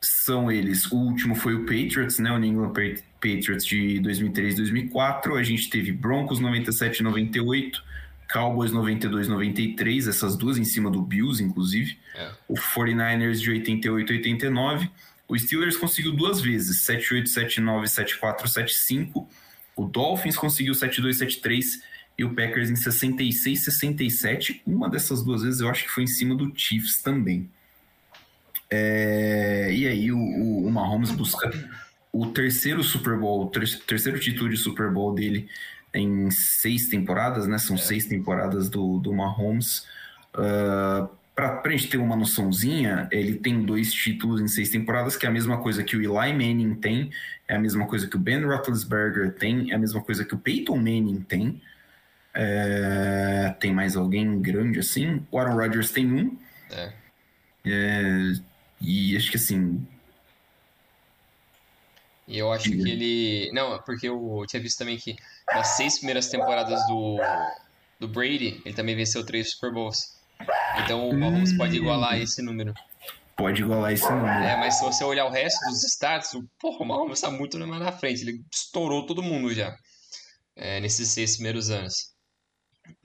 [0.00, 0.90] São eles.
[0.90, 2.32] O último foi o Patriots, né?
[2.32, 2.72] O New England
[3.20, 5.36] Patriots de 2003 2004.
[5.36, 7.82] A gente teve Broncos 97 98.
[8.32, 11.98] Cowboys 92, 93, essas duas em cima do Bills, inclusive.
[12.14, 12.30] É.
[12.48, 14.90] O 49ers de 88, 89.
[15.28, 19.28] O Steelers conseguiu duas vezes, 78, 79, 74, 75.
[19.76, 21.82] O Dolphins conseguiu 72, 73
[22.18, 24.62] e o Packers em 66, 67.
[24.66, 27.50] Uma dessas duas vezes eu acho que foi em cima do Chiefs também.
[28.72, 29.72] É...
[29.72, 31.50] e aí o, o, o Mahomes busca
[32.12, 35.48] o terceiro Super Bowl, o ter terceiro título de Super Bowl dele
[35.94, 37.58] em seis temporadas, né?
[37.58, 37.78] São é.
[37.78, 39.86] seis temporadas do, do Mahomes.
[40.34, 45.24] Uh, para a gente ter uma noçãozinha, ele tem dois títulos em seis temporadas, que
[45.24, 47.10] é a mesma coisa que o Eli Manning tem,
[47.48, 50.38] é a mesma coisa que o Ben Roethlisberger tem, é a mesma coisa que o
[50.38, 51.60] Peyton Manning tem.
[52.32, 55.26] É, tem mais alguém grande assim?
[55.30, 56.38] O Aaron Rodgers tem um.
[56.70, 56.92] É.
[57.64, 58.32] É,
[58.80, 59.84] e acho que assim,
[62.30, 63.50] e eu acho que ele.
[63.52, 65.16] Não, porque eu tinha visto também que
[65.54, 67.18] nas seis primeiras temporadas do,
[67.98, 70.18] do Brady, ele também venceu três Super Bowls.
[70.82, 71.58] Então o Mahomes hum.
[71.58, 72.72] pode igualar esse número.
[73.36, 74.28] Pode igualar esse número.
[74.28, 77.58] É, mas se você olhar o resto dos stats, o, porra, o Mahomes está muito
[77.58, 78.22] mais na frente.
[78.22, 79.74] Ele estourou todo mundo já.
[80.56, 82.10] É, nesses seis primeiros anos.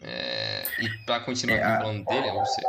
[0.01, 1.77] É, e para continuar é, a...
[1.77, 2.67] falando dele, ou seja,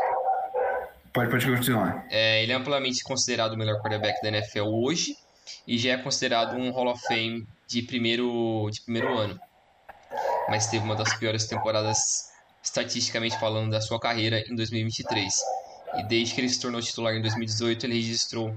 [1.17, 2.07] Pode, pode continuar.
[2.11, 5.17] É, ele é amplamente considerado o melhor quarterback da NFL hoje
[5.67, 9.41] e já é considerado um Hall of Fame de primeiro, de primeiro ano.
[10.49, 12.31] Mas teve uma das piores temporadas,
[12.63, 15.35] estatisticamente falando, da sua carreira em 2023.
[15.99, 18.55] E desde que ele se tornou titular em 2018, ele registrou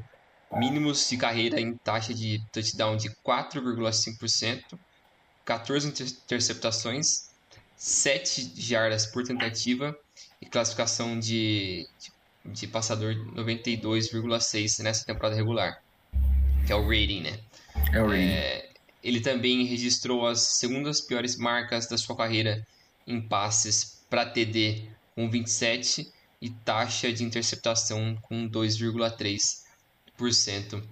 [0.52, 4.78] mínimos de carreira em taxa de touchdown de 4,5%,
[5.45, 7.30] 14 interceptações,
[7.75, 9.97] 7 jardas por tentativa
[10.41, 12.12] e classificação de, de
[12.45, 15.82] de passador 92,6 nessa temporada regular,
[16.65, 17.39] que é o rating, né?
[17.93, 18.32] É o rating.
[18.32, 18.69] É,
[19.04, 22.66] ele também registrou as segundas piores marcas da sua carreira
[23.08, 24.84] em passes para TD
[25.16, 30.84] com 27 e taxa de interceptação com 2,3%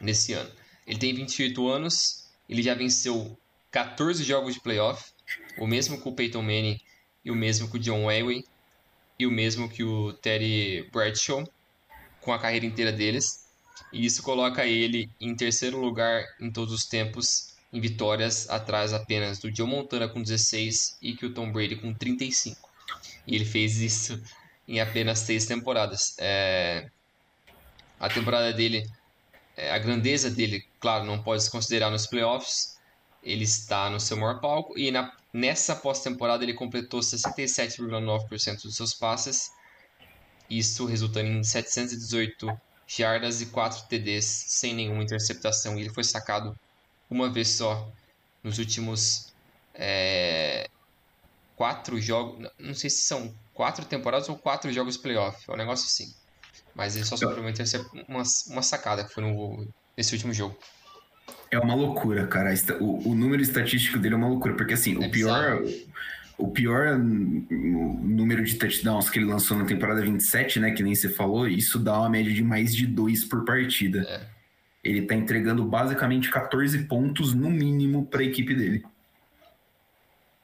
[0.00, 0.50] nesse ano.
[0.86, 3.38] Ele tem 28 anos, ele já venceu
[3.70, 5.12] 14 jogos de playoff,
[5.58, 6.80] o mesmo com o Peyton Manning
[7.24, 8.42] e o mesmo com o John Elway
[9.18, 11.46] e o mesmo que o Terry Bradshaw
[12.20, 13.39] com a carreira inteira deles.
[13.92, 19.38] E isso coloca ele em terceiro lugar em todos os tempos em vitórias, atrás apenas
[19.38, 22.68] do Joe Montana com 16 e que o Tom Brady com 35.
[23.26, 24.20] E ele fez isso
[24.66, 26.16] em apenas seis temporadas.
[26.18, 26.88] É...
[27.98, 28.88] A temporada dele,
[29.56, 32.78] é, a grandeza dele, claro, não pode se considerar nos playoffs.
[33.22, 38.92] Ele está no seu maior palco e na Nessa pós-temporada ele completou 67,9% dos seus
[38.92, 39.52] passes,
[40.48, 42.50] isso resultando em 718
[42.96, 45.76] jardas e 4 TDs sem nenhuma interceptação.
[45.76, 46.58] E ele foi sacado
[47.08, 47.90] uma vez só
[48.42, 49.32] nos últimos
[49.74, 50.68] é,
[51.56, 52.50] quatro jogos.
[52.58, 55.44] Não sei se são quatro temporadas ou quatro jogos playoff.
[55.48, 56.12] É um negócio assim.
[56.74, 57.44] Mas ele só sofreu
[58.08, 60.58] uma, uma sacada que foi no, nesse último jogo.
[61.50, 62.52] É uma loucura, cara.
[62.80, 65.62] O, o número estatístico dele é uma loucura, porque assim, é o pior.
[66.40, 70.70] O pior número de touchdowns que ele lançou na temporada 27, né?
[70.70, 74.06] Que nem você falou, isso dá uma média de mais de dois por partida.
[74.08, 74.26] É.
[74.82, 78.82] Ele tá entregando basicamente 14 pontos no mínimo para a equipe dele.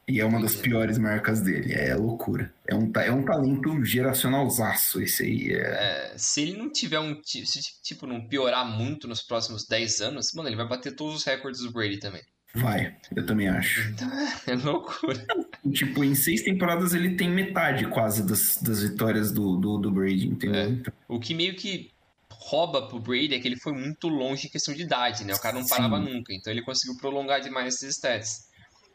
[0.09, 1.73] E é uma das piores marcas dele.
[1.73, 2.55] É loucura.
[2.65, 5.53] É um, é um talento geracionalzaço esse aí.
[5.53, 6.13] É...
[6.13, 7.21] É, se ele não tiver um.
[7.25, 11.25] Se tipo, não piorar muito nos próximos 10 anos, mano, ele vai bater todos os
[11.25, 12.23] recordes do Brady também.
[12.57, 13.95] Vai, eu também acho.
[14.47, 15.25] É loucura.
[15.73, 20.29] Tipo, em seis temporadas ele tem metade quase das, das vitórias do, do, do Brady,
[20.29, 20.83] entendeu?
[20.87, 20.93] É.
[21.09, 21.91] O que meio que
[22.31, 25.35] rouba pro Brady é que ele foi muito longe em questão de idade, né?
[25.35, 26.13] O cara não parava Sim.
[26.13, 28.49] nunca, então ele conseguiu prolongar demais esses stats.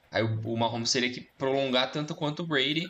[0.10, 2.90] Aí o, o Mahomes teria que prolongar tanto quanto o Brady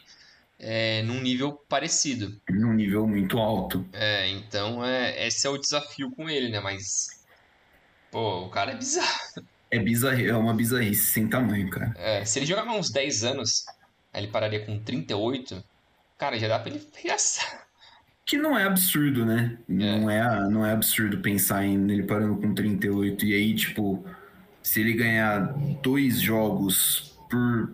[0.59, 2.39] é, num nível parecido.
[2.49, 3.83] Num nível muito alto.
[3.91, 6.59] É, então é, esse é o desafio com ele, né?
[6.59, 7.25] Mas.
[8.11, 9.43] Pô, o cara é bizarro.
[9.71, 11.93] É bizarro, é uma bizarrice sem tamanho, cara.
[11.97, 13.65] É, se ele jogar uns 10 anos,
[14.11, 15.63] aí ele pararia com 38,
[16.17, 17.65] cara, já dá pra ele reaçar.
[18.25, 19.57] Que não é absurdo, né?
[19.69, 19.73] É.
[19.73, 24.05] Não, é, não é absurdo pensar em ele parando com 38 e aí, tipo,
[24.61, 27.73] se ele ganhar dois jogos por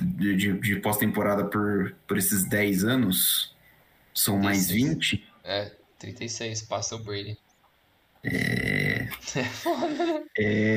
[0.00, 3.54] de, de, de pós-temporada por, por esses 10 anos,
[4.14, 4.42] são 36.
[4.42, 5.28] mais 20.
[5.44, 7.36] É, 36, passa o Brady.
[8.24, 9.08] É.
[10.36, 10.69] É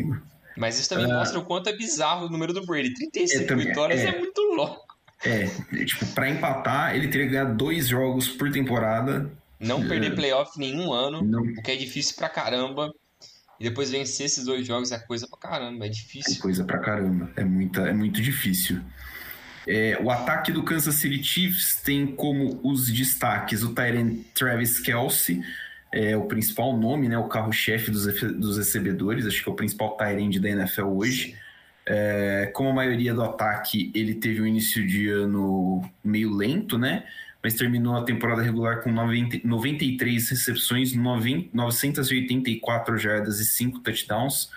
[0.00, 0.30] É.
[0.56, 2.92] Mas isso também uh, mostra o quanto é bizarro o número do Brady.
[2.94, 4.96] 35 é, também, vitórias é, é, muito louco.
[5.24, 5.46] É,
[5.84, 9.30] tipo, pra empatar, ele teria que ganhar dois jogos por temporada.
[9.58, 11.42] Não perder playoff nenhum ano, não.
[11.42, 12.90] o que é difícil pra caramba.
[13.58, 16.38] E depois vencer esses dois jogos é coisa pra caramba, é difícil.
[16.38, 18.80] É coisa pra caramba, é, muita, é muito difícil.
[19.68, 25.42] É, o ataque do Kansas City Chiefs tem como os destaques o Tyrant Travis Kelsey,
[25.92, 29.96] é o principal nome, né, o carro-chefe dos, dos recebedores, acho que é o principal
[29.96, 31.36] Tyrant da NFL hoje.
[31.86, 37.04] É, como a maioria do ataque, ele teve um início de ano meio lento, né?
[37.42, 44.50] mas terminou a temporada regular com 90, 93 recepções, 9, 984 jardas e 5 touchdowns.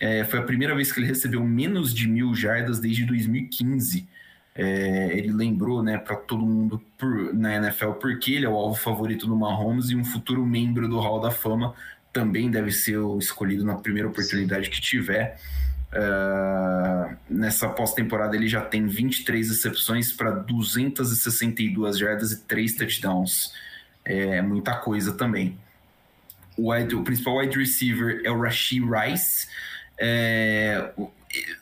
[0.00, 4.08] É, foi a primeira vez que ele recebeu menos de mil jardas desde 2015.
[4.62, 8.74] É, ele lembrou né, para todo mundo por, na NFL porque ele é o alvo
[8.74, 11.74] favorito do Mahomes e um futuro membro do Hall da Fama
[12.12, 15.40] também deve ser escolhido na primeira oportunidade que tiver.
[15.92, 23.54] Uh, nessa pós-temporada ele já tem 23 recepções para 262 jardas e 3 touchdowns.
[24.04, 25.58] É muita coisa também.
[26.54, 29.48] O, wide, o principal wide receiver é o Rashid Rice.
[29.98, 30.92] É,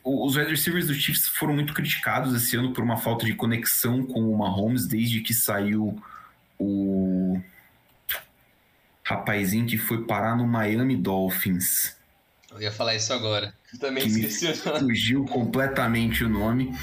[0.03, 4.03] os wide receivers do Chiefs foram muito criticados esse ano por uma falta de conexão
[4.03, 6.01] com o Mahomes desde que saiu
[6.59, 7.41] o
[9.05, 11.97] rapazinho que foi parar no Miami Dolphins.
[12.51, 13.55] Eu ia falar isso agora.
[13.73, 14.81] Eu também esqueci o nome.
[14.81, 16.75] Fugiu completamente o nome.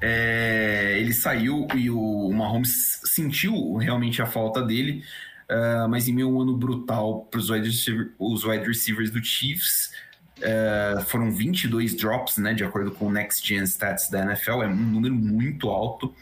[0.00, 5.04] É, ele saiu e o Mahomes sentiu realmente a falta dele,
[5.50, 9.22] uh, mas em meio a um ano brutal para os wide, receiver, wide receivers do
[9.22, 9.92] Chiefs,
[10.38, 14.66] uh, foram 22 drops, né, de acordo com o Next Gen Stats da NFL, é
[14.66, 16.14] um número muito alto.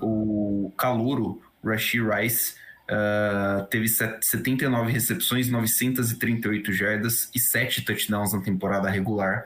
[0.00, 2.54] O calouro, Rashid Rice,
[2.88, 9.44] uh, teve 79 recepções, 938 jardas e 7 touchdowns na temporada regular.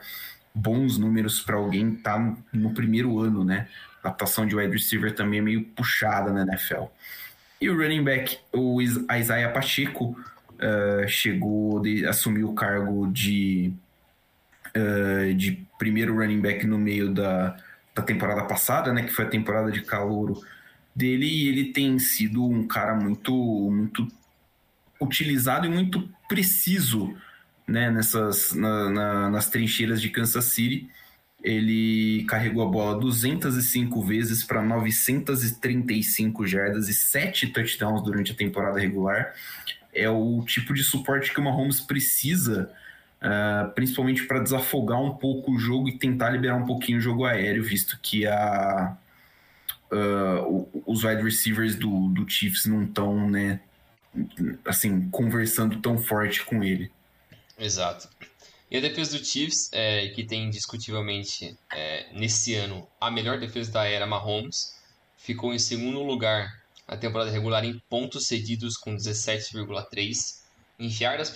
[0.55, 3.67] Bons números para alguém tá no primeiro ano, né?
[4.03, 6.85] A atuação de wide receiver também é meio puxada na NFL.
[7.59, 10.17] E o running back, o Isaiah Pacheco,
[10.53, 13.73] uh, chegou, de, assumiu o cargo de,
[14.75, 17.57] uh, de primeiro running back no meio da,
[17.95, 19.03] da temporada passada, né?
[19.03, 20.41] Que foi a temporada de calouro
[20.95, 21.25] dele.
[21.25, 24.07] E ele tem sido um cara muito, muito
[24.99, 27.15] utilizado e muito preciso
[27.67, 30.89] né, nessas, na, na, nas trincheiras de Kansas City.
[31.43, 38.79] Ele carregou a bola 205 vezes para 935 jardas e 7 touchdowns durante a temporada
[38.79, 39.33] regular.
[39.93, 42.71] É o tipo de suporte que o Mahomes precisa,
[43.23, 47.25] uh, principalmente para desafogar um pouco o jogo e tentar liberar um pouquinho o jogo
[47.25, 48.97] aéreo, visto que a,
[49.91, 53.61] uh, os wide receivers do, do Chiefs não estão, né,
[54.65, 56.91] assim, conversando tão forte com ele.
[57.57, 58.09] Exato.
[58.69, 63.71] E a defesa do Chiefs, é, que tem indiscutivelmente é, nesse ano a melhor defesa
[63.71, 64.75] da era Mahomes,
[65.15, 70.41] ficou em segundo lugar na temporada regular em pontos cedidos com 17,3,
[70.79, 71.31] em jardas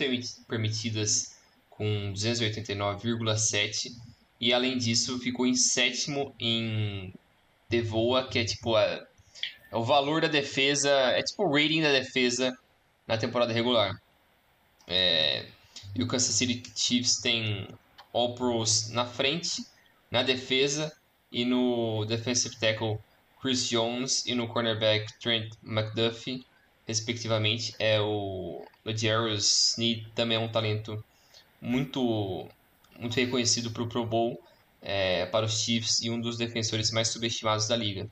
[0.47, 1.36] permitidas
[1.77, 3.91] com 289,7
[4.41, 7.13] e além disso ficou em sétimo em
[7.69, 9.05] devoa, que é tipo a,
[9.71, 12.57] o valor da defesa, é tipo o rating da defesa
[13.05, 13.95] na temporada regular.
[14.87, 15.45] É,
[15.95, 17.67] e o Kansas City Chiefs tem
[18.13, 19.65] All Pros na frente,
[20.09, 20.95] na defesa
[21.31, 22.99] e no defensive tackle
[23.41, 26.45] Chris Jones e no cornerback Trent McDuffie,
[26.87, 27.75] respectivamente.
[27.77, 31.03] É o Ladarius Sneed também é um talento
[31.67, 32.47] muito
[32.99, 34.41] muito reconhecido para o Pro Bowl
[34.81, 38.07] é, para os Chiefs e um dos defensores mais subestimados da liga.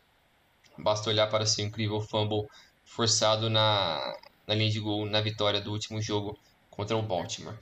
[0.77, 2.47] Basta olhar para seu incrível fumble
[2.83, 3.99] forçado na,
[4.47, 6.37] na linha de gol na vitória do último jogo
[6.69, 7.57] contra o Baltimore.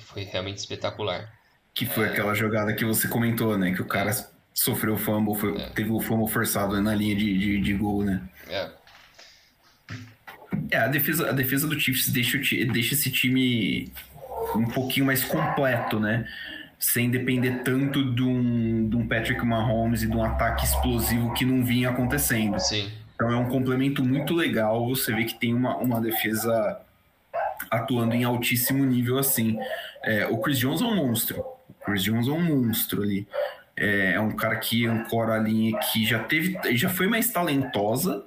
[0.00, 1.32] Foi realmente espetacular.
[1.74, 2.08] Que foi é...
[2.08, 3.74] aquela jogada que você comentou, né?
[3.74, 4.26] Que o cara é.
[4.54, 5.68] sofreu fumble, foi, é.
[5.70, 8.26] teve o fumble forçado na linha de, de, de gol, né?
[8.48, 8.70] É.
[10.70, 13.92] É, a defesa, a defesa do Chiefs deixa, deixa esse time
[14.56, 16.26] um pouquinho mais completo, né?
[16.78, 21.44] Sem depender tanto de um, de um Patrick Mahomes e de um ataque explosivo que
[21.44, 22.58] não vinha acontecendo.
[22.58, 22.90] Sim.
[23.14, 24.86] Então é um complemento muito legal.
[24.88, 26.80] Você vê que tem uma, uma defesa
[27.70, 29.58] atuando em altíssimo nível assim.
[30.04, 31.40] É, o Chris Jones é um monstro.
[31.68, 33.26] O Chris Jones é um monstro ali.
[33.74, 38.24] É, é um cara que ancora a linha que já teve, já foi mais talentosa,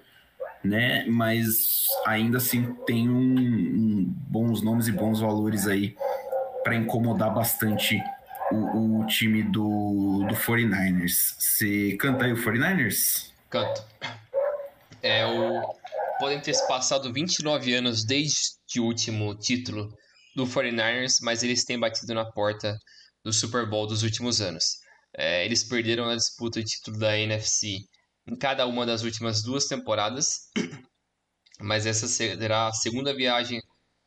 [0.63, 1.05] né?
[1.07, 5.95] Mas ainda assim tem um, um bons nomes e bons valores aí
[6.69, 7.99] para incomodar bastante
[8.51, 11.33] o, o, time do, do 49ers.
[11.39, 13.31] Você canta aí o 49ers?
[13.49, 13.83] Canto.
[15.01, 15.79] É, o...
[16.19, 19.91] Podem ter passado 29 anos desde o último título
[20.35, 22.77] do 49ers, mas eles têm batido na porta
[23.23, 24.77] do Super Bowl dos últimos anos.
[25.17, 27.79] É, eles perderam na disputa de título da NFC
[28.27, 30.51] em cada uma das últimas duas temporadas,
[31.59, 33.59] mas essa será a segunda viagem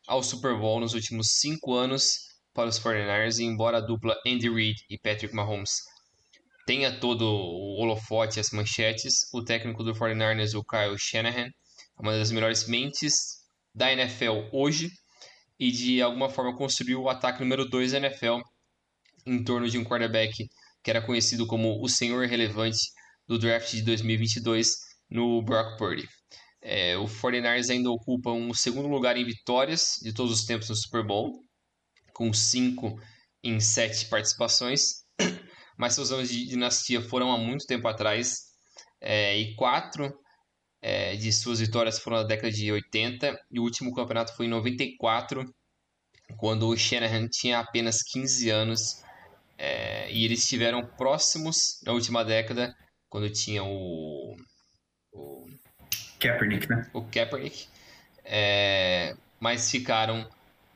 [0.07, 4.49] ao Super Bowl nos últimos cinco anos para os 49ers, e embora a dupla Andy
[4.49, 5.71] Reid e Patrick Mahomes
[6.65, 12.01] tenha todo o holofote e as manchetes, o técnico do 49ers, o Kyle Shanahan, é
[12.01, 13.13] uma das melhores mentes
[13.73, 14.89] da NFL hoje
[15.59, 18.39] e de alguma forma construiu o ataque número 2 da NFL
[19.25, 20.31] em torno de um quarterback
[20.83, 22.79] que era conhecido como o senhor relevante
[23.27, 24.69] do draft de 2022
[25.09, 26.07] no Brock Purdy.
[26.61, 30.75] É, o 49ers ainda ocupa um segundo lugar em vitórias de todos os tempos no
[30.75, 31.42] Super Bowl,
[32.13, 32.95] com 5
[33.43, 35.03] em 7 participações,
[35.77, 38.35] mas seus anos de dinastia foram há muito tempo atrás,
[39.01, 40.11] é, e 4
[40.81, 44.49] é, de suas vitórias foram na década de 80 e o último campeonato foi em
[44.49, 45.43] 94,
[46.37, 49.03] quando o Shanahan tinha apenas 15 anos
[49.57, 52.75] é, e eles estiveram próximos na última década,
[53.09, 54.35] quando tinha o.
[55.11, 55.45] o
[56.19, 56.89] Kaepernick, né?
[56.93, 57.67] O Kaepernick,
[58.25, 60.27] é, mas ficaram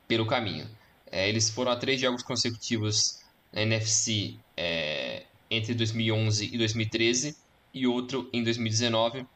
[0.06, 0.66] pelo caminho.
[1.10, 3.20] É, eles foram a três jogos consecutivos
[3.52, 7.36] na NFC é, entre 2011 e 2013
[7.72, 9.26] e outro em 2019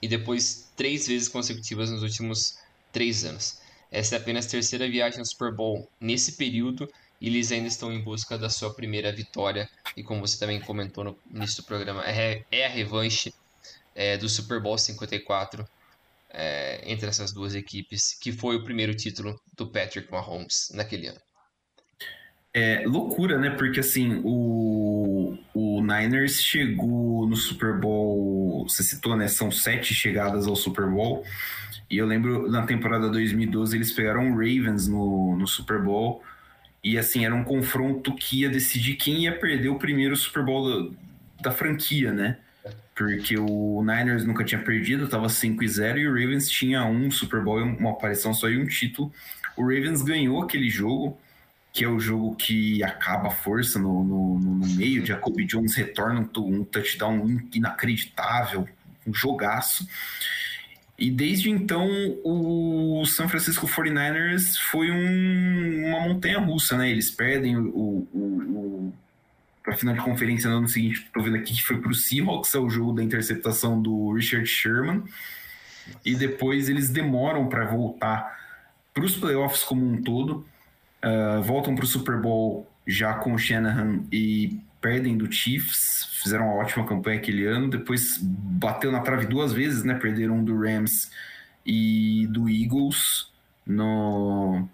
[0.00, 2.58] e depois três vezes consecutivas nos últimos
[2.92, 3.58] três anos.
[3.90, 6.88] Essa é apenas a terceira viagem ao Super Bowl nesse período
[7.20, 9.68] e eles ainda estão em busca da sua primeira vitória.
[9.96, 13.32] E como você também comentou no início do programa, é, é a revanche
[13.94, 15.66] é, do Super Bowl 54
[16.34, 21.20] é, entre essas duas equipes, que foi o primeiro título do Patrick Mahomes naquele ano.
[22.52, 23.50] É loucura, né?
[23.50, 28.68] Porque assim, o, o Niners chegou no Super Bowl.
[28.68, 29.26] Você citou, né?
[29.26, 31.24] São sete chegadas ao Super Bowl.
[31.90, 36.22] E eu lembro na temporada 2012 eles pegaram o Ravens no, no Super Bowl.
[36.82, 40.90] E assim, era um confronto que ia decidir quem ia perder o primeiro Super Bowl
[40.90, 40.96] da,
[41.42, 42.38] da franquia, né?
[42.94, 47.10] Porque o Niners nunca tinha perdido, tava 5 e 0 e o Ravens tinha um
[47.10, 49.12] Super Bowl, uma aparição só e um título.
[49.56, 51.18] O Ravens ganhou aquele jogo
[51.74, 55.04] que é o jogo que acaba a força no, no, no meio.
[55.04, 58.68] Jacob Jones retorna um, um touchdown inacreditável,
[59.04, 59.84] um jogaço.
[60.96, 61.90] E desde então,
[62.22, 66.88] o San Francisco 49ers foi um, uma montanha russa, né?
[66.88, 68.92] Eles perdem o, o
[69.64, 71.04] para final de conferência no ano seguinte.
[71.06, 74.46] Estou vendo aqui que foi para o Seahawks, é o jogo da interceptação do Richard
[74.46, 75.02] Sherman.
[76.04, 78.38] E depois eles demoram para voltar
[78.92, 80.46] para os playoffs como um todo.
[81.02, 86.46] Uh, voltam para o Super Bowl já com o Shanahan e perdem do Chiefs, fizeram
[86.46, 89.94] uma ótima campanha aquele ano, depois bateu na trave duas vezes, né?
[89.94, 91.10] Perderam do Rams
[91.64, 93.32] e do Eagles
[93.66, 94.68] no,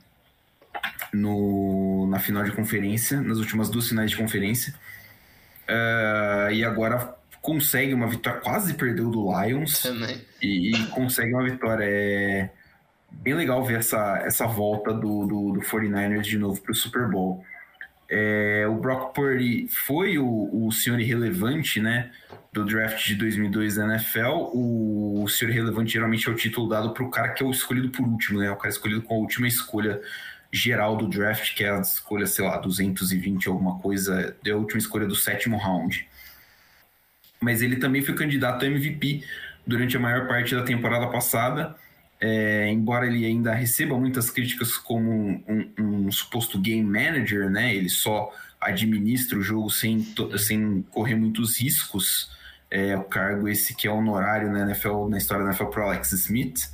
[1.12, 4.74] no, na final de conferência, nas últimas duas finais de conferência.
[5.68, 9.84] Uh, e agora consegue uma vitória, quase perdeu do Lions
[10.42, 11.84] e, e, consegue uma vitória.
[11.84, 12.50] É,
[13.10, 17.08] bem legal ver essa, essa volta do, do, do 49ers de novo para o Super
[17.08, 17.44] Bowl.
[18.08, 22.10] É, o Brock Purdy foi o, o senhor irrelevante, né?
[22.52, 24.50] Do draft de 2002 da NFL.
[24.52, 27.52] O, o senhor irrelevante geralmente é o título dado para o cara que é o
[27.52, 28.50] escolhido por último, né?
[28.50, 30.00] O cara escolhido com a última escolha
[30.52, 34.78] geral do draft, que é a escolha, sei lá, 220 alguma coisa, é a última
[34.78, 36.08] escolha do sétimo round.
[37.40, 39.24] Mas ele também foi candidato a MVP
[39.66, 41.76] durante a maior parte da temporada passada
[42.20, 47.74] é, embora ele ainda receba muitas críticas como um, um, um, suposto game manager, né?
[47.74, 48.30] Ele só
[48.60, 52.30] administra o jogo sem, sem correr muitos riscos.
[52.70, 56.12] É, o cargo esse que é honorário na NFL, na história da NFL pro Alex
[56.12, 56.68] Smith.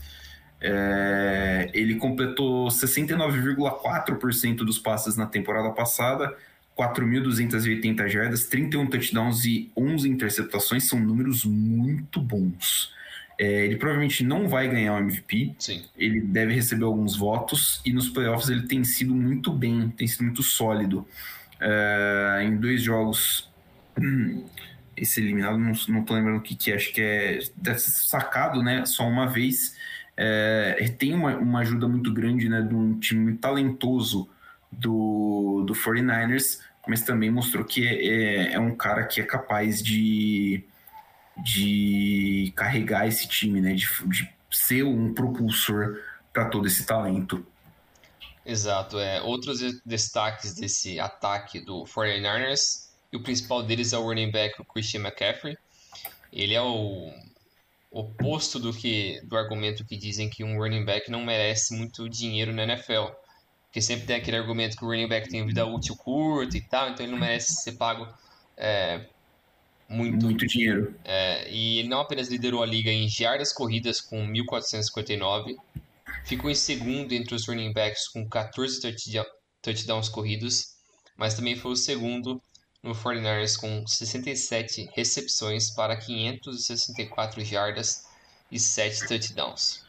[0.61, 6.35] É, ele completou 69,4% dos passes na temporada passada,
[6.77, 10.89] 4.280 jardas, 31 touchdowns e 11 interceptações.
[10.89, 12.95] São números muito bons.
[13.39, 15.55] É, ele provavelmente não vai ganhar o MVP.
[15.59, 15.85] Sim.
[15.97, 17.81] Ele deve receber alguns votos.
[17.85, 21.07] E nos playoffs ele tem sido muito bem, tem sido muito sólido.
[21.61, 23.51] É, em dois jogos.
[24.97, 27.39] Esse eliminado, não, não tô lembrando o que, que é, acho que é
[27.77, 28.87] sacado, né?
[28.87, 29.76] Só uma vez.
[30.17, 34.29] É, tem uma, uma ajuda muito grande né, de um time talentoso
[34.73, 39.83] do, do 49ers, mas também mostrou que é, é, é um cara que é capaz
[39.83, 40.65] de
[41.37, 43.75] de carregar esse time, né?
[43.75, 46.01] De, de ser um propulsor
[46.33, 47.47] para todo esse talento.
[48.45, 48.99] Exato.
[48.99, 54.61] É, outros destaques desse ataque do 49ers, e o principal deles é o running back
[54.61, 55.57] o Christian McCaffrey.
[56.33, 57.13] Ele é o
[57.99, 62.53] oposto do que do argumento que dizem que um running back não merece muito dinheiro
[62.53, 63.07] na NFL.
[63.67, 66.91] Porque sempre tem aquele argumento que o running back tem vida útil curta e tal,
[66.91, 68.07] então ele não merece ser pago
[68.57, 69.07] é,
[69.89, 70.95] muito, muito dinheiro.
[71.05, 75.57] É, e ele não apenas liderou a liga em jardas corridas com 1.459,
[76.25, 78.81] ficou em segundo entre os running backs com 14
[79.63, 80.75] touchdowns corridos,
[81.17, 82.41] mas também foi o segundo
[82.87, 88.07] no 49ers com 67 recepções para 564 jardas
[88.51, 89.85] e 7 touchdowns.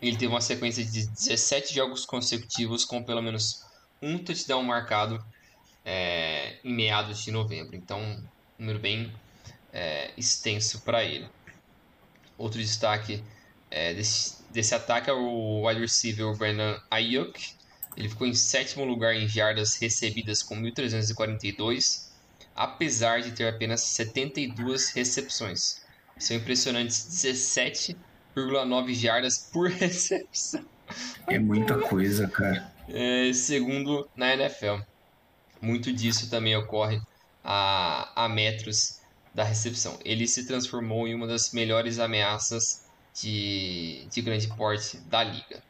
[0.00, 3.64] Ele teve uma sequência de 17 jogos consecutivos com pelo menos
[4.00, 5.22] um touchdown marcado
[5.84, 7.74] é, em meados de novembro.
[7.74, 8.22] Então,
[8.58, 9.12] número bem
[9.72, 11.28] é, extenso para ele.
[12.38, 13.22] Outro destaque
[13.70, 17.54] é, desse, desse ataque é o wide receiver Brandon Ayuk.
[17.96, 22.08] Ele ficou em sétimo lugar em jardas recebidas com 1.342,
[22.54, 25.82] apesar de ter apenas 72 recepções.
[26.18, 30.64] São impressionantes 17,9 jardas por recepção.
[31.26, 32.72] É muita coisa, cara.
[32.88, 34.80] É, segundo na NFL.
[35.60, 37.00] Muito disso também ocorre
[37.42, 39.00] a, a metros
[39.34, 39.98] da recepção.
[40.04, 42.84] Ele se transformou em uma das melhores ameaças
[43.14, 45.62] de, de grande porte da liga.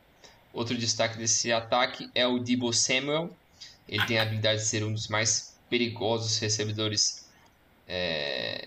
[0.56, 3.28] Outro destaque desse ataque é o Debo Samuel.
[3.86, 7.28] Ele tem a habilidade de ser um dos mais perigosos recebedores
[7.86, 8.66] é,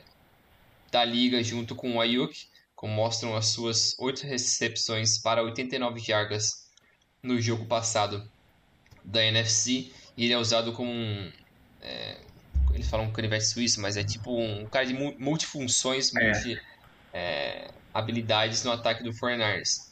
[0.91, 6.69] da liga, junto com o Ayuk, como mostram as suas oito recepções para 89 jardas
[7.23, 8.29] no jogo passado
[9.03, 9.91] da NFC.
[10.15, 11.31] E ele é usado como um,
[11.81, 12.17] é,
[12.71, 16.23] eles falam canivete suíço, mas é tipo um cara de multifunções, é.
[16.23, 16.61] multi,
[17.11, 19.88] é, habilidades no ataque do 49ers.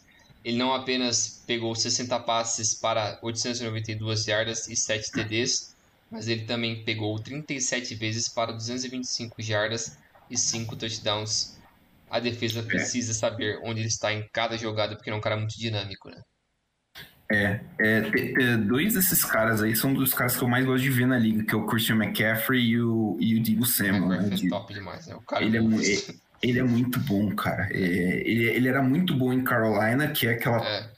[0.48, 5.76] Ele não apenas pegou 60 passes para 892 yardas e 7 TDs,
[6.10, 9.98] mas ele também pegou 37 vezes para 225 yardas
[10.32, 11.60] e 5 touchdowns.
[12.10, 15.36] A defesa precisa saber onde ele está em cada jogada, porque ele é um cara
[15.36, 16.22] muito dinâmico, né?
[17.30, 17.98] É, é,
[18.42, 21.20] é, dois desses caras aí são dos caras que eu mais gosto de ver na
[21.20, 24.08] liga, que é o Christian McCaffrey e o, e o Divo Samuel.
[24.08, 24.30] Né?
[24.32, 25.16] É top demais, né?
[25.16, 27.68] O cara ele, é, é, ele é muito bom, cara.
[27.72, 30.90] É, ele, ele era muito bom em Carolina, que é aquela é.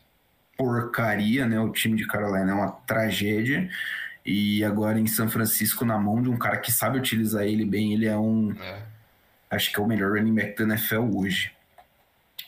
[0.57, 1.59] porcaria, né?
[1.59, 3.69] O time de Carolina é uma tragédia.
[4.25, 7.93] E agora em São Francisco, na mão de um cara que sabe utilizar ele bem,
[7.93, 8.53] ele é um.
[8.59, 8.81] É.
[9.49, 11.51] Acho que é o melhor running back da NFL hoje.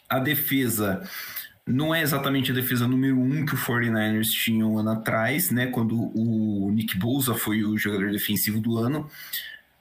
[0.08, 1.02] A defesa
[1.66, 5.68] não é exatamente a defesa número um que o 49ers tinha um ano atrás, né?
[5.68, 9.10] Quando o Nick Bosa foi o jogador defensivo do ano,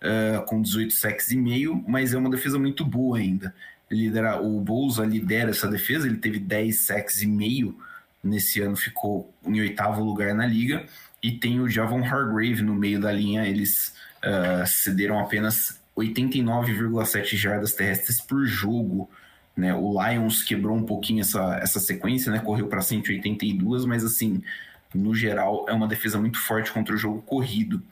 [0.02, 3.54] uh, com 18 sacks e meio, mas é uma defesa muito boa ainda.
[3.90, 7.76] Lidera, o Bosa lidera essa defesa, ele teve 10 sacks e meio
[8.22, 10.84] nesse ano, ficou em oitavo lugar na liga,
[11.22, 13.94] e tem o Javon Hargrave no meio da linha, eles
[14.24, 19.08] uh, cederam apenas 89,7 jardas terrestres por jogo
[19.60, 19.74] né?
[19.74, 22.38] O Lions quebrou um pouquinho essa, essa sequência, né?
[22.38, 24.42] correu para 182, mas assim,
[24.94, 27.82] no geral, é uma defesa muito forte contra o jogo corrido.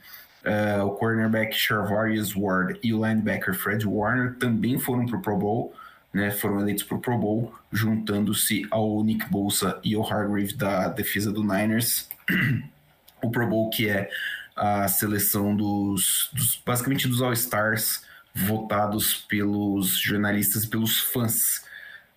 [0.44, 5.36] Uh, o cornerback Charvarius Ward e o linebacker Fred Warner também foram para o Pro
[5.36, 5.74] Bowl,
[6.12, 6.30] né?
[6.30, 11.32] foram eleitos para o Pro Bowl, juntando-se ao Nick Bolsa e ao Hargrave da defesa
[11.32, 12.08] do Niners.
[13.20, 14.08] o Pro Bowl que é
[14.56, 18.02] a seleção dos, dos basicamente dos All-Stars
[18.34, 21.64] votados pelos jornalistas e pelos fãs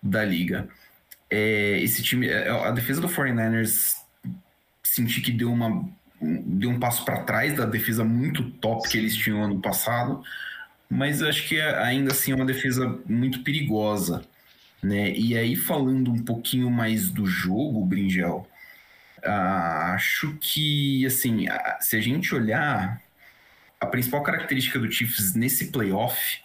[0.02, 0.68] da liga.
[1.30, 3.94] É, esse time, é, a defesa do 49ers
[4.82, 5.88] senti que deu uma
[6.22, 10.22] deu um passo para trás da defesa muito top que eles tinham ano passado,
[10.88, 14.24] mas acho que ainda assim é uma defesa muito perigosa,
[14.82, 15.10] né?
[15.12, 18.46] E aí falando um pouquinho mais do jogo, Bringel,
[19.24, 21.46] acho que assim,
[21.80, 23.00] se a gente olhar
[23.80, 26.40] a principal característica do Chiefs nesse playoff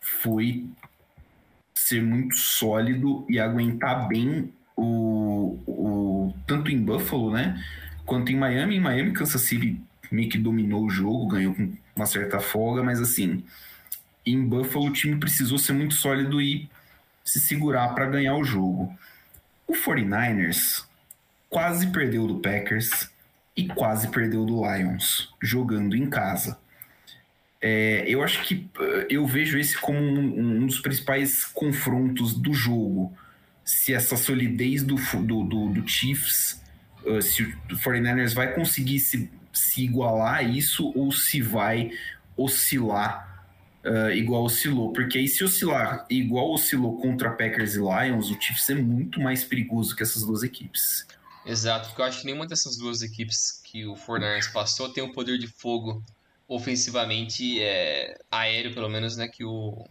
[0.00, 0.66] foi
[1.74, 7.60] ser muito sólido e aguentar bem o, o tanto em Buffalo, né,
[8.04, 8.76] quanto em Miami.
[8.76, 9.80] Em Miami, Kansas City
[10.10, 13.44] meio que dominou o jogo, ganhou com uma certa folga, mas assim,
[14.26, 16.68] em Buffalo o time precisou ser muito sólido e
[17.24, 18.94] se segurar para ganhar o jogo.
[19.66, 20.84] O 49ers
[21.48, 23.10] quase perdeu do Packers,
[23.56, 26.58] e quase perdeu do Lions, jogando em casa.
[27.60, 32.52] É, eu acho que eh, eu vejo esse como um, um, dos principais confrontos do
[32.52, 33.12] jogo.
[33.64, 36.60] Se essa solidez do, do, do, do Chiefs,
[37.20, 41.90] se o 49ers vai conseguir se, se igualar a isso ou se vai
[42.36, 43.32] oscilar
[43.84, 44.92] uh, igual oscilou.
[44.92, 49.44] Porque aí, se oscilar igual oscilou contra Packers e Lions, o Chiefs é muito mais
[49.44, 51.06] perigoso que essas duas equipes.
[51.44, 55.12] Exato, porque eu acho que nenhuma dessas duas equipes que o Fornars passou tem um
[55.12, 56.02] poder de fogo
[56.46, 59.84] ofensivamente é, aéreo, pelo menos, né, que o,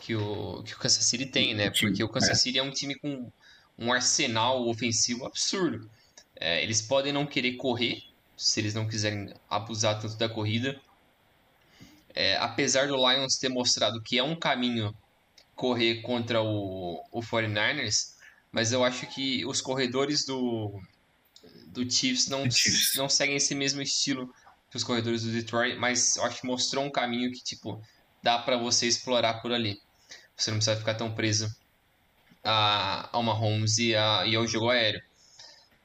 [0.00, 1.70] que o que o Kansas City tem, né?
[1.70, 2.34] Porque o Kansas é.
[2.34, 3.30] City é um time com
[3.78, 5.90] um arsenal ofensivo absurdo.
[6.40, 8.02] É, eles podem não querer correr,
[8.36, 10.80] se eles não quiserem abusar tanto da corrida.
[12.14, 14.96] É, apesar do Lions ter mostrado que é um caminho
[15.54, 18.14] correr contra o, o 49ers,
[18.50, 20.80] mas eu acho que os corredores do,
[21.66, 22.96] do Chiefs não, Chiefs.
[22.96, 24.34] não seguem esse mesmo estilo
[24.70, 27.82] que os corredores do Detroit, mas eu acho que mostrou um caminho que, tipo,
[28.22, 29.80] dá para você explorar por ali.
[30.36, 31.54] Você não precisa ficar tão preso
[32.42, 35.02] a, a uma Holmes e, a, e ao jogo aéreo.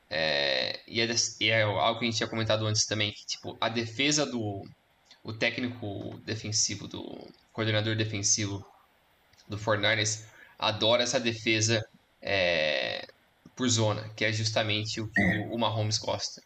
[0.09, 1.07] É, e, é,
[1.39, 4.63] e, é, algo que a gente tinha comentado antes também, que tipo, a defesa do
[5.23, 8.63] o técnico defensivo, do coordenador defensivo
[9.47, 10.23] do 49ers
[10.57, 11.83] adora essa defesa
[12.21, 13.07] é,
[13.55, 15.47] por zona, que é justamente o que é.
[15.49, 16.43] o, Mahomes gosta,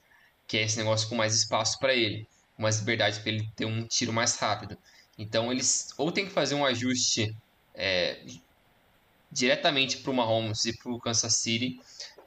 [0.47, 3.65] que é esse negócio com mais espaço para ele, com mais liberdade para ele ter
[3.65, 4.77] um tiro mais rápido.
[5.17, 7.35] Então eles ou tem que fazer um ajuste
[7.75, 8.21] é,
[9.31, 11.81] diretamente para o Mahomes e para o Kansas City.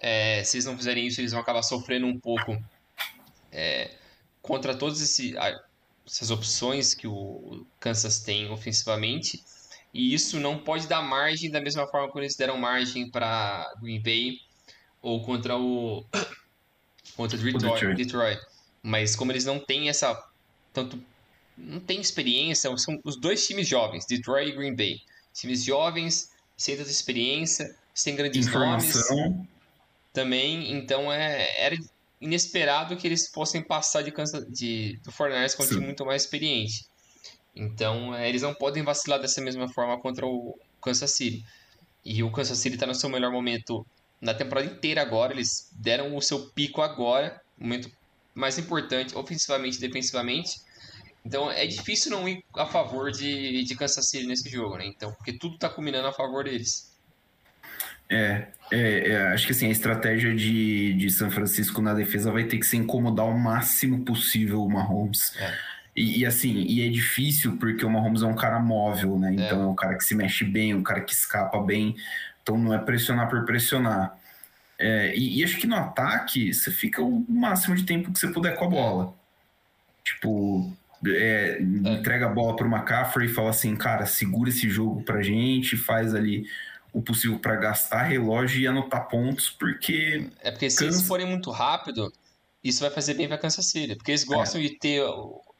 [0.05, 2.61] É, se eles não fizerem isso, eles vão acabar sofrendo um pouco
[3.53, 3.93] é,
[4.43, 5.01] contra todas
[6.05, 9.41] essas opções que o Kansas tem ofensivamente
[9.95, 14.03] e isso não pode dar margem da mesma forma que eles deram margem para Green
[14.03, 14.41] Bay
[15.03, 16.05] ou contra o
[17.15, 17.97] contra Detroit, Detroit.
[17.97, 18.41] Detroit.
[18.83, 20.21] Mas como eles não têm essa
[20.73, 21.01] tanto
[21.57, 25.03] não tem experiência, são os dois times jovens, Detroit e Green Bay.
[25.35, 29.17] Times jovens, sem tanta experiência, sem grandes Informação.
[29.17, 29.52] nomes.
[30.13, 31.77] Também, então é, era
[32.21, 34.13] inesperado que eles fossem passar de,
[34.49, 36.87] de do Fortnite com um time muito mais experiente.
[37.55, 41.45] Então, é, eles não podem vacilar dessa mesma forma contra o, Kansas City.
[42.05, 43.87] E o Kansas City está no seu melhor momento
[44.21, 45.33] na temporada inteira agora.
[45.33, 47.91] Eles deram o seu pico agora, momento
[48.35, 50.61] mais importante, ofensivamente e defensivamente.
[51.25, 54.87] Então é difícil não ir a favor de, de Kansas City nesse jogo, né?
[54.87, 56.92] Então, porque tudo está combinando a favor deles.
[58.13, 62.45] É, é, é, acho que assim, a estratégia de, de São Francisco na defesa vai
[62.45, 65.35] ter que ser incomodar o máximo possível o Mahomes.
[65.39, 65.55] É.
[65.97, 69.33] E, e, assim, e é difícil porque o Mahomes é um cara móvel, né?
[69.33, 69.65] Então é.
[69.65, 71.97] é um cara que se mexe bem, um cara que escapa bem.
[72.43, 74.15] Então não é pressionar por pressionar.
[74.79, 78.29] É, e, e, acho que no ataque você fica o máximo de tempo que você
[78.29, 79.15] puder com a bola.
[80.03, 80.73] Tipo,
[81.07, 81.63] é, é.
[81.63, 85.77] entrega a bola para o McCaffrey e fala assim, cara, segura esse jogo pra gente,
[85.77, 86.47] faz ali
[86.93, 90.31] o possível para gastar relógio e anotar pontos, porque.
[90.41, 90.97] É porque se cansa...
[90.97, 92.13] eles forem muito rápido,
[92.63, 94.65] isso vai fazer bem para Kansas City, porque eles gostam é.
[94.65, 95.03] de ter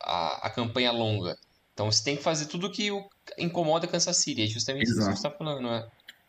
[0.01, 1.37] a, a campanha longa.
[1.73, 3.09] Então você tem que fazer tudo que o,
[3.39, 5.01] incomoda Kansas City, é justamente Exato.
[5.01, 5.89] isso que você está falando, não é?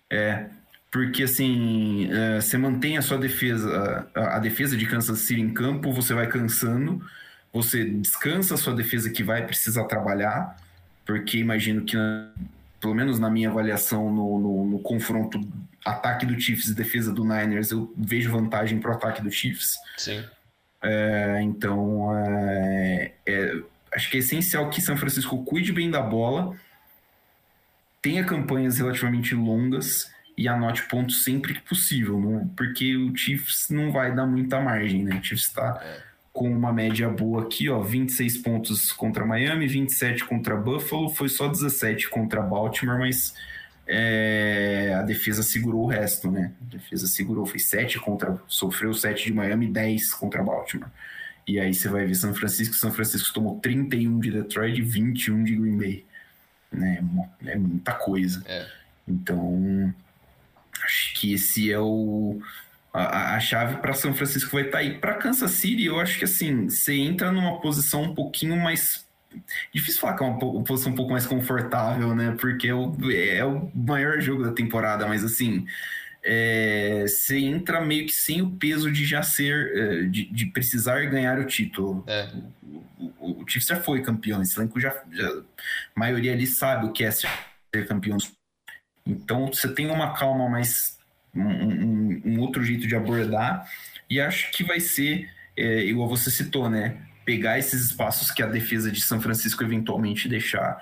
[0.10, 0.50] É,
[0.90, 5.54] porque assim, é, você mantém a sua defesa, a, a defesa de Kansas City em
[5.54, 7.04] campo, você vai cansando,
[7.52, 10.56] você descansa a sua defesa que vai precisar trabalhar,
[11.06, 11.98] porque imagino que
[12.84, 15.40] pelo menos na minha avaliação no, no, no, confronto
[15.86, 19.78] ataque do Chiefs e defesa do Niners, eu vejo vantagem para o ataque do Chiefs.
[19.98, 20.22] Sim.
[20.82, 23.62] É, então, é, é,
[23.94, 26.58] acho que é essencial que São Francisco cuide bem da bola,
[28.02, 32.50] tenha campanhas relativamente longas e anote pontos sempre que possível, né?
[32.54, 35.22] porque o Chiefs não vai dar muita margem, né?
[35.22, 40.26] O Chiefs está é com uma média boa aqui, ó, 26 pontos contra Miami, 27
[40.26, 43.36] contra Buffalo, foi só 17 contra Baltimore, mas
[43.86, 46.52] é, a defesa segurou o resto, né?
[46.60, 50.90] A defesa segurou, foi 7 contra, sofreu 7 de Miami, 10 contra Baltimore.
[51.48, 55.44] E aí você vai ver São Francisco, São Francisco tomou 31 de Detroit e 21
[55.44, 56.06] de Green Bay.
[56.72, 57.04] Né?
[57.46, 58.42] É muita coisa.
[58.48, 58.66] É.
[59.08, 59.94] Então,
[60.84, 62.42] acho que esse é o
[62.94, 65.00] a, a chave para São Francisco vai estar tá aí.
[65.00, 69.04] Para Kansas City, eu acho que assim, você entra numa posição um pouquinho mais.
[69.74, 72.36] Difícil falar que é uma posição um pouco mais confortável, né?
[72.40, 75.66] Porque é o, é o maior jogo da temporada, mas assim.
[76.26, 81.04] É, você entra meio que sem o peso de já ser, é, de, de precisar
[81.08, 82.02] ganhar o título.
[82.08, 82.30] É.
[82.98, 86.86] O, o, o Chiefs já foi campeão, esse elenco já, já, a maioria ali sabe
[86.86, 87.28] o que é ser
[87.90, 88.18] campeão.
[89.06, 90.93] Então você tem uma calma mais
[91.36, 93.70] um, um, outro jeito de abordar.
[94.10, 97.02] E acho que vai ser, é, igual você citou, né?
[97.26, 100.82] Pegar esses espaços que a defesa de São Francisco eventualmente deixar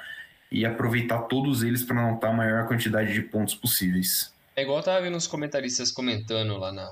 [0.52, 4.34] e aproveitar todos eles para anotar a maior quantidade de pontos possíveis.
[4.56, 6.91] É igual eu tava vendo os comentaristas comentando lá na,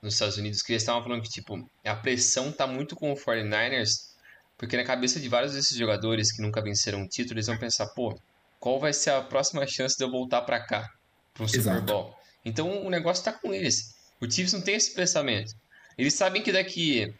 [0.00, 3.16] nos Estados Unidos que eles estavam falando que, tipo, a pressão tá muito com o
[3.16, 4.12] 49ers,
[4.56, 7.86] porque na cabeça de vários desses jogadores que nunca venceram um título, eles vão pensar,
[7.88, 8.16] pô,
[8.60, 10.88] qual vai ser a próxima chance de eu voltar para cá,
[11.34, 12.14] para um Super Bowl?
[12.44, 13.94] Então o negócio está com eles.
[14.20, 15.54] O Chiefs não tem esse pensamento.
[15.96, 17.12] Eles sabem que daqui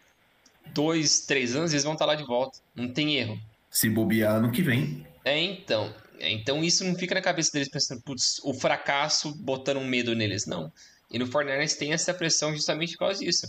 [0.72, 2.58] dois, três anos eles vão estar tá lá de volta.
[2.74, 3.38] Não tem erro.
[3.70, 5.06] Se bobear ano que vem.
[5.24, 5.94] É, então.
[6.20, 10.46] Então isso não fica na cabeça deles pensando, putz, o fracasso botando um medo neles.
[10.46, 10.72] Não.
[11.10, 13.46] E no Fortnite tem essa pressão justamente por causa disso.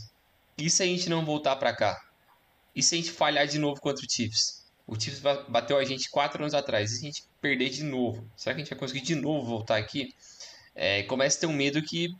[0.58, 2.00] E se a gente não voltar para cá?
[2.76, 4.64] E se a gente falhar de novo contra o Chiefs?
[4.86, 6.92] O Chiefs bateu a gente quatro anos atrás.
[6.92, 8.28] E se a gente perder de novo?
[8.36, 10.14] Será que a gente vai conseguir de novo voltar aqui?
[10.76, 12.16] É, começa a ter um medo que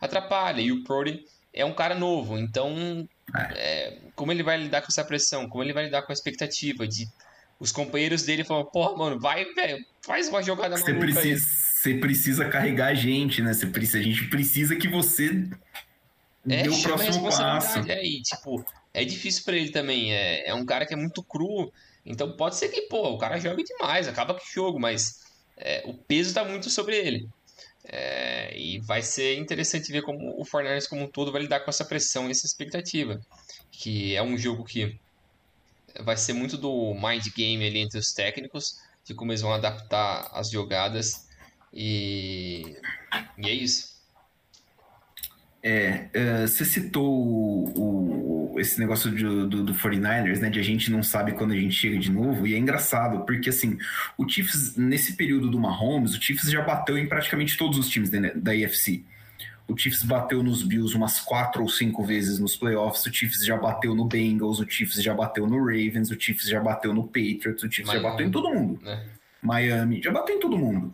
[0.00, 0.60] atrapalha.
[0.60, 3.52] E o Prody é um cara novo, então é.
[3.56, 5.48] É, como ele vai lidar com essa pressão?
[5.48, 7.06] Como ele vai lidar com a expectativa de
[7.60, 12.48] os companheiros dele falam, porra, mano, vai, velho, faz uma jogada você precisa, Você precisa
[12.48, 13.52] carregar a gente, né?
[13.52, 15.48] Você precisa, a gente precisa que você
[16.48, 17.80] é, dê o próximo passo.
[17.90, 20.14] É, e, tipo, é difícil para ele também.
[20.14, 21.72] É, é um cara que é muito cru.
[22.06, 25.20] Então pode ser que, pô, o cara jogue demais, acaba com o jogo, mas
[25.56, 27.28] é, o peso tá muito sobre ele.
[27.90, 31.70] É, e vai ser interessante ver como o Fortnite como um todo vai lidar com
[31.70, 33.20] essa pressão e essa expectativa.
[33.70, 34.98] Que é um jogo que
[36.00, 40.28] vai ser muito do mind game ali entre os técnicos, de como eles vão adaptar
[40.32, 41.26] as jogadas.
[41.72, 42.76] E,
[43.38, 43.96] e é isso.
[45.62, 50.50] É, uh, você citou o, esse negócio do, do, do, 49ers, né?
[50.50, 53.48] De a gente não sabe quando a gente chega de novo, e é engraçado, porque
[53.48, 53.78] assim,
[54.16, 58.10] o Chiefs, nesse período do Mahomes, o Chiefs já bateu em praticamente todos os times
[58.10, 59.04] da, da AFC.
[59.68, 63.56] O Chiefs bateu nos Bills umas quatro ou cinco vezes nos playoffs, o Chiefs já
[63.56, 67.62] bateu no Bengals, o Chiefs já bateu no Ravens, o Chiefs já bateu no Patriots,
[67.62, 68.80] o Chiefs Miami, já bateu em todo mundo.
[68.82, 69.04] Né?
[69.42, 70.92] Miami, já bateu em todo mundo.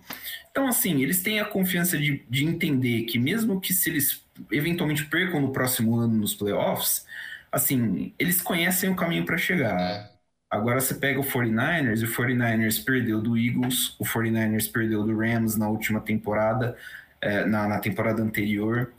[0.51, 5.05] Então, assim, eles têm a confiança de, de entender que mesmo que se eles eventualmente
[5.07, 7.07] percam no próximo ano nos playoffs,
[7.55, 9.81] assim, eles conhecem o caminho para chegar.
[9.81, 10.11] É.
[10.51, 15.17] Agora você pega o 49ers e o 49ers perdeu do Eagles, o 49ers perdeu do
[15.17, 16.77] Rams na última temporada,
[17.21, 18.93] é, na, na, temporada anterior.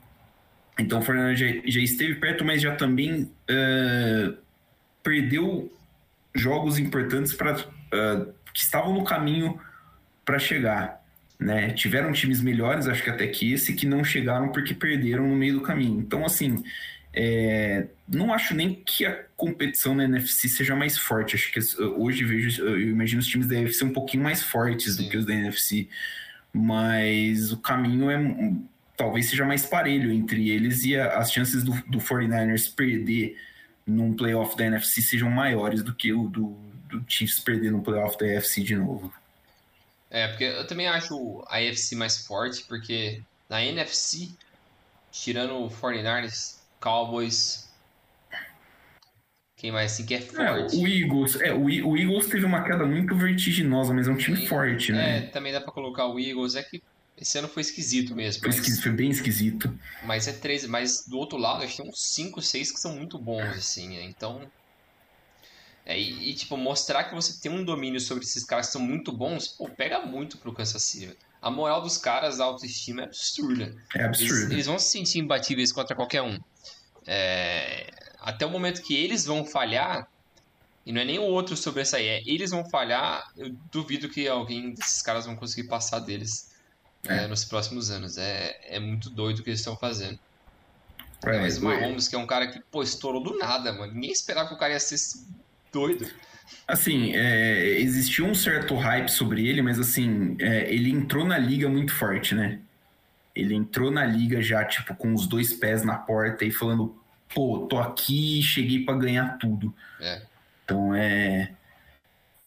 [0.78, 4.36] Então o 49ers já, já esteve perto, mas já também uh,
[5.02, 5.72] perdeu
[6.34, 9.58] jogos importantes para uh, é, que estavam no caminho
[10.24, 11.02] para chegar.
[11.38, 11.70] Né?
[11.70, 15.54] Tiveram times melhores, acho que até que esse, que não chegaram porque perderam no meio
[15.54, 16.00] do caminho.
[16.00, 16.62] Então, assim,
[17.18, 21.34] é, não acho nem que a competição na NFC seja mais forte.
[21.34, 21.58] Acho que
[21.96, 25.04] hoje vejo, eu imagino os times da NFC um pouquinho mais fortes Sim.
[25.04, 25.88] do que os da NFC,
[26.52, 28.18] mas o caminho é
[28.98, 33.38] talvez seja mais parelho entre eles e a, as chances do, do 49ers perder
[33.86, 36.50] num playoff da NFC sejam maiores do que o do,
[36.88, 39.12] do Chiefs perder no playoff da NFC de novo.
[40.10, 44.30] É, porque eu também acho a AFC mais forte, porque na NFC,
[45.10, 46.56] tirando o 49ers,
[46.86, 47.68] Cowboys.
[49.56, 50.76] Quem mais assim que é, é forte?
[50.76, 54.16] É, o Eagles, é, o, o, Eagles teve uma queda muito vertiginosa, mas é um
[54.16, 55.18] time forte, né?
[55.18, 56.80] É, também dá pra colocar o Eagles, é que
[57.20, 58.40] esse ano foi esquisito mesmo.
[58.40, 59.76] Foi, mas, esquisito, foi bem esquisito.
[60.04, 62.94] Mas é 13, mas do outro lado, a gente tem uns 5, 6 que são
[62.94, 64.04] muito bons, assim, né?
[64.04, 64.42] Então.
[65.84, 68.82] É, e, e, tipo, mostrar que você tem um domínio sobre esses caras que são
[68.82, 71.16] muito bons, pô, pega muito pro Kansas City.
[71.42, 73.74] A moral dos caras, a autoestima é absurda.
[73.94, 74.34] É absurda.
[74.34, 76.38] Eles, eles vão se sentir imbatíveis contra qualquer um.
[77.06, 77.90] É,
[78.20, 80.08] até o momento que eles vão falhar,
[80.84, 84.72] e não é nem o outro sobressair, é eles vão falhar, eu duvido que alguém
[84.72, 86.54] desses caras vão conseguir passar deles
[87.08, 87.24] é.
[87.24, 88.18] É, nos próximos anos.
[88.18, 90.18] É, é muito doido o que eles estão fazendo.
[91.24, 93.92] É, mas o Mahomes, que é um cara que, pô, estourou do nada, mano.
[93.94, 94.96] Ninguém esperava que o cara ia ser
[95.72, 96.08] doido.
[96.68, 101.68] Assim, é, existiu um certo hype sobre ele, mas assim, é, ele entrou na liga
[101.68, 102.60] muito forte, né?
[103.36, 106.96] Ele entrou na liga já, tipo, com os dois pés na porta e falando,
[107.32, 109.74] pô, tô aqui e cheguei para ganhar tudo.
[110.00, 110.22] É.
[110.64, 111.52] Então é,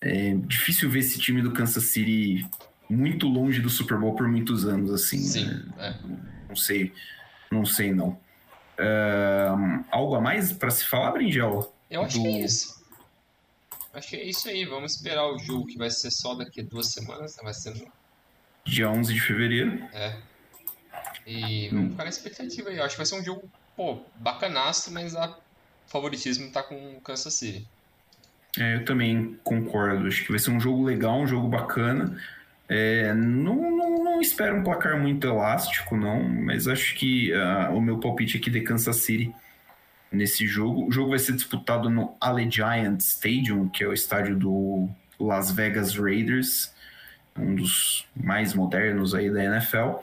[0.02, 2.46] é difícil ver esse time do Kansas City
[2.90, 5.20] muito longe do Super Bowl por muitos anos, assim.
[5.20, 5.64] Sim, né?
[5.78, 5.96] é.
[6.48, 6.92] Não sei,
[7.52, 8.20] não sei não.
[8.80, 11.74] Uh, algo a mais para se falar, Brinjel?
[11.90, 12.24] Eu acho do...
[12.24, 12.80] que é isso.
[13.94, 14.66] Acho que é isso aí.
[14.66, 17.36] Vamos esperar o jogo que vai ser só daqui a duas semanas.
[17.38, 17.44] Né?
[17.44, 17.92] Vai ser no...
[18.66, 19.84] Dia 11 de fevereiro.
[19.94, 20.18] É.
[21.30, 22.78] E vamos ficar na expectativa aí.
[22.78, 23.44] Eu acho que vai ser um jogo,
[23.78, 25.38] pô, bacanaço, mas a
[25.86, 27.68] favoritismo tá com o Kansas City.
[28.58, 30.08] É, eu também concordo.
[30.08, 32.20] Acho que vai ser um jogo legal, um jogo bacana.
[32.68, 37.82] É, não, não, não, espero um placar muito elástico, não, mas acho que uh, o
[37.82, 39.34] meu palpite aqui de Kansas City
[40.12, 40.88] nesse jogo.
[40.88, 45.96] O jogo vai ser disputado no Allegiant Stadium, que é o estádio do Las Vegas
[45.96, 46.74] Raiders,
[47.38, 50.00] um dos mais modernos aí da NFL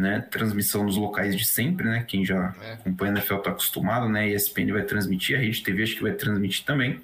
[0.00, 0.20] né?
[0.30, 2.04] Transmissão nos locais de sempre, né?
[2.06, 2.72] Quem já é.
[2.72, 4.22] acompanha a NFL está acostumado, né?
[4.22, 7.00] A ESPN vai transmitir, a Rede TV acho que vai transmitir também.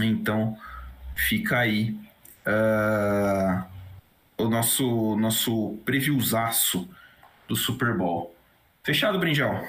[0.00, 0.56] Então,
[1.14, 1.96] fica aí
[2.46, 3.64] uh,
[4.38, 6.88] o nosso, nosso previewzaço
[7.46, 8.34] do Super Bowl.
[8.82, 9.62] Fechado, Brinjal?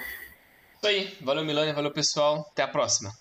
[0.77, 1.17] Isso aí.
[1.21, 1.73] Valeu, Milânia.
[1.73, 2.47] Valeu, pessoal.
[2.51, 3.11] Até a próxima.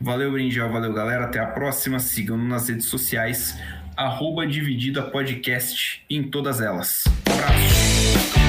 [0.00, 0.70] Valeu, Brinjal.
[0.70, 1.24] Valeu, galera.
[1.24, 1.98] Até a próxima.
[1.98, 3.56] Sigam nas redes sociais
[3.96, 7.04] arroba Dividida Podcast em todas elas.
[7.42, 8.41] Um abraço.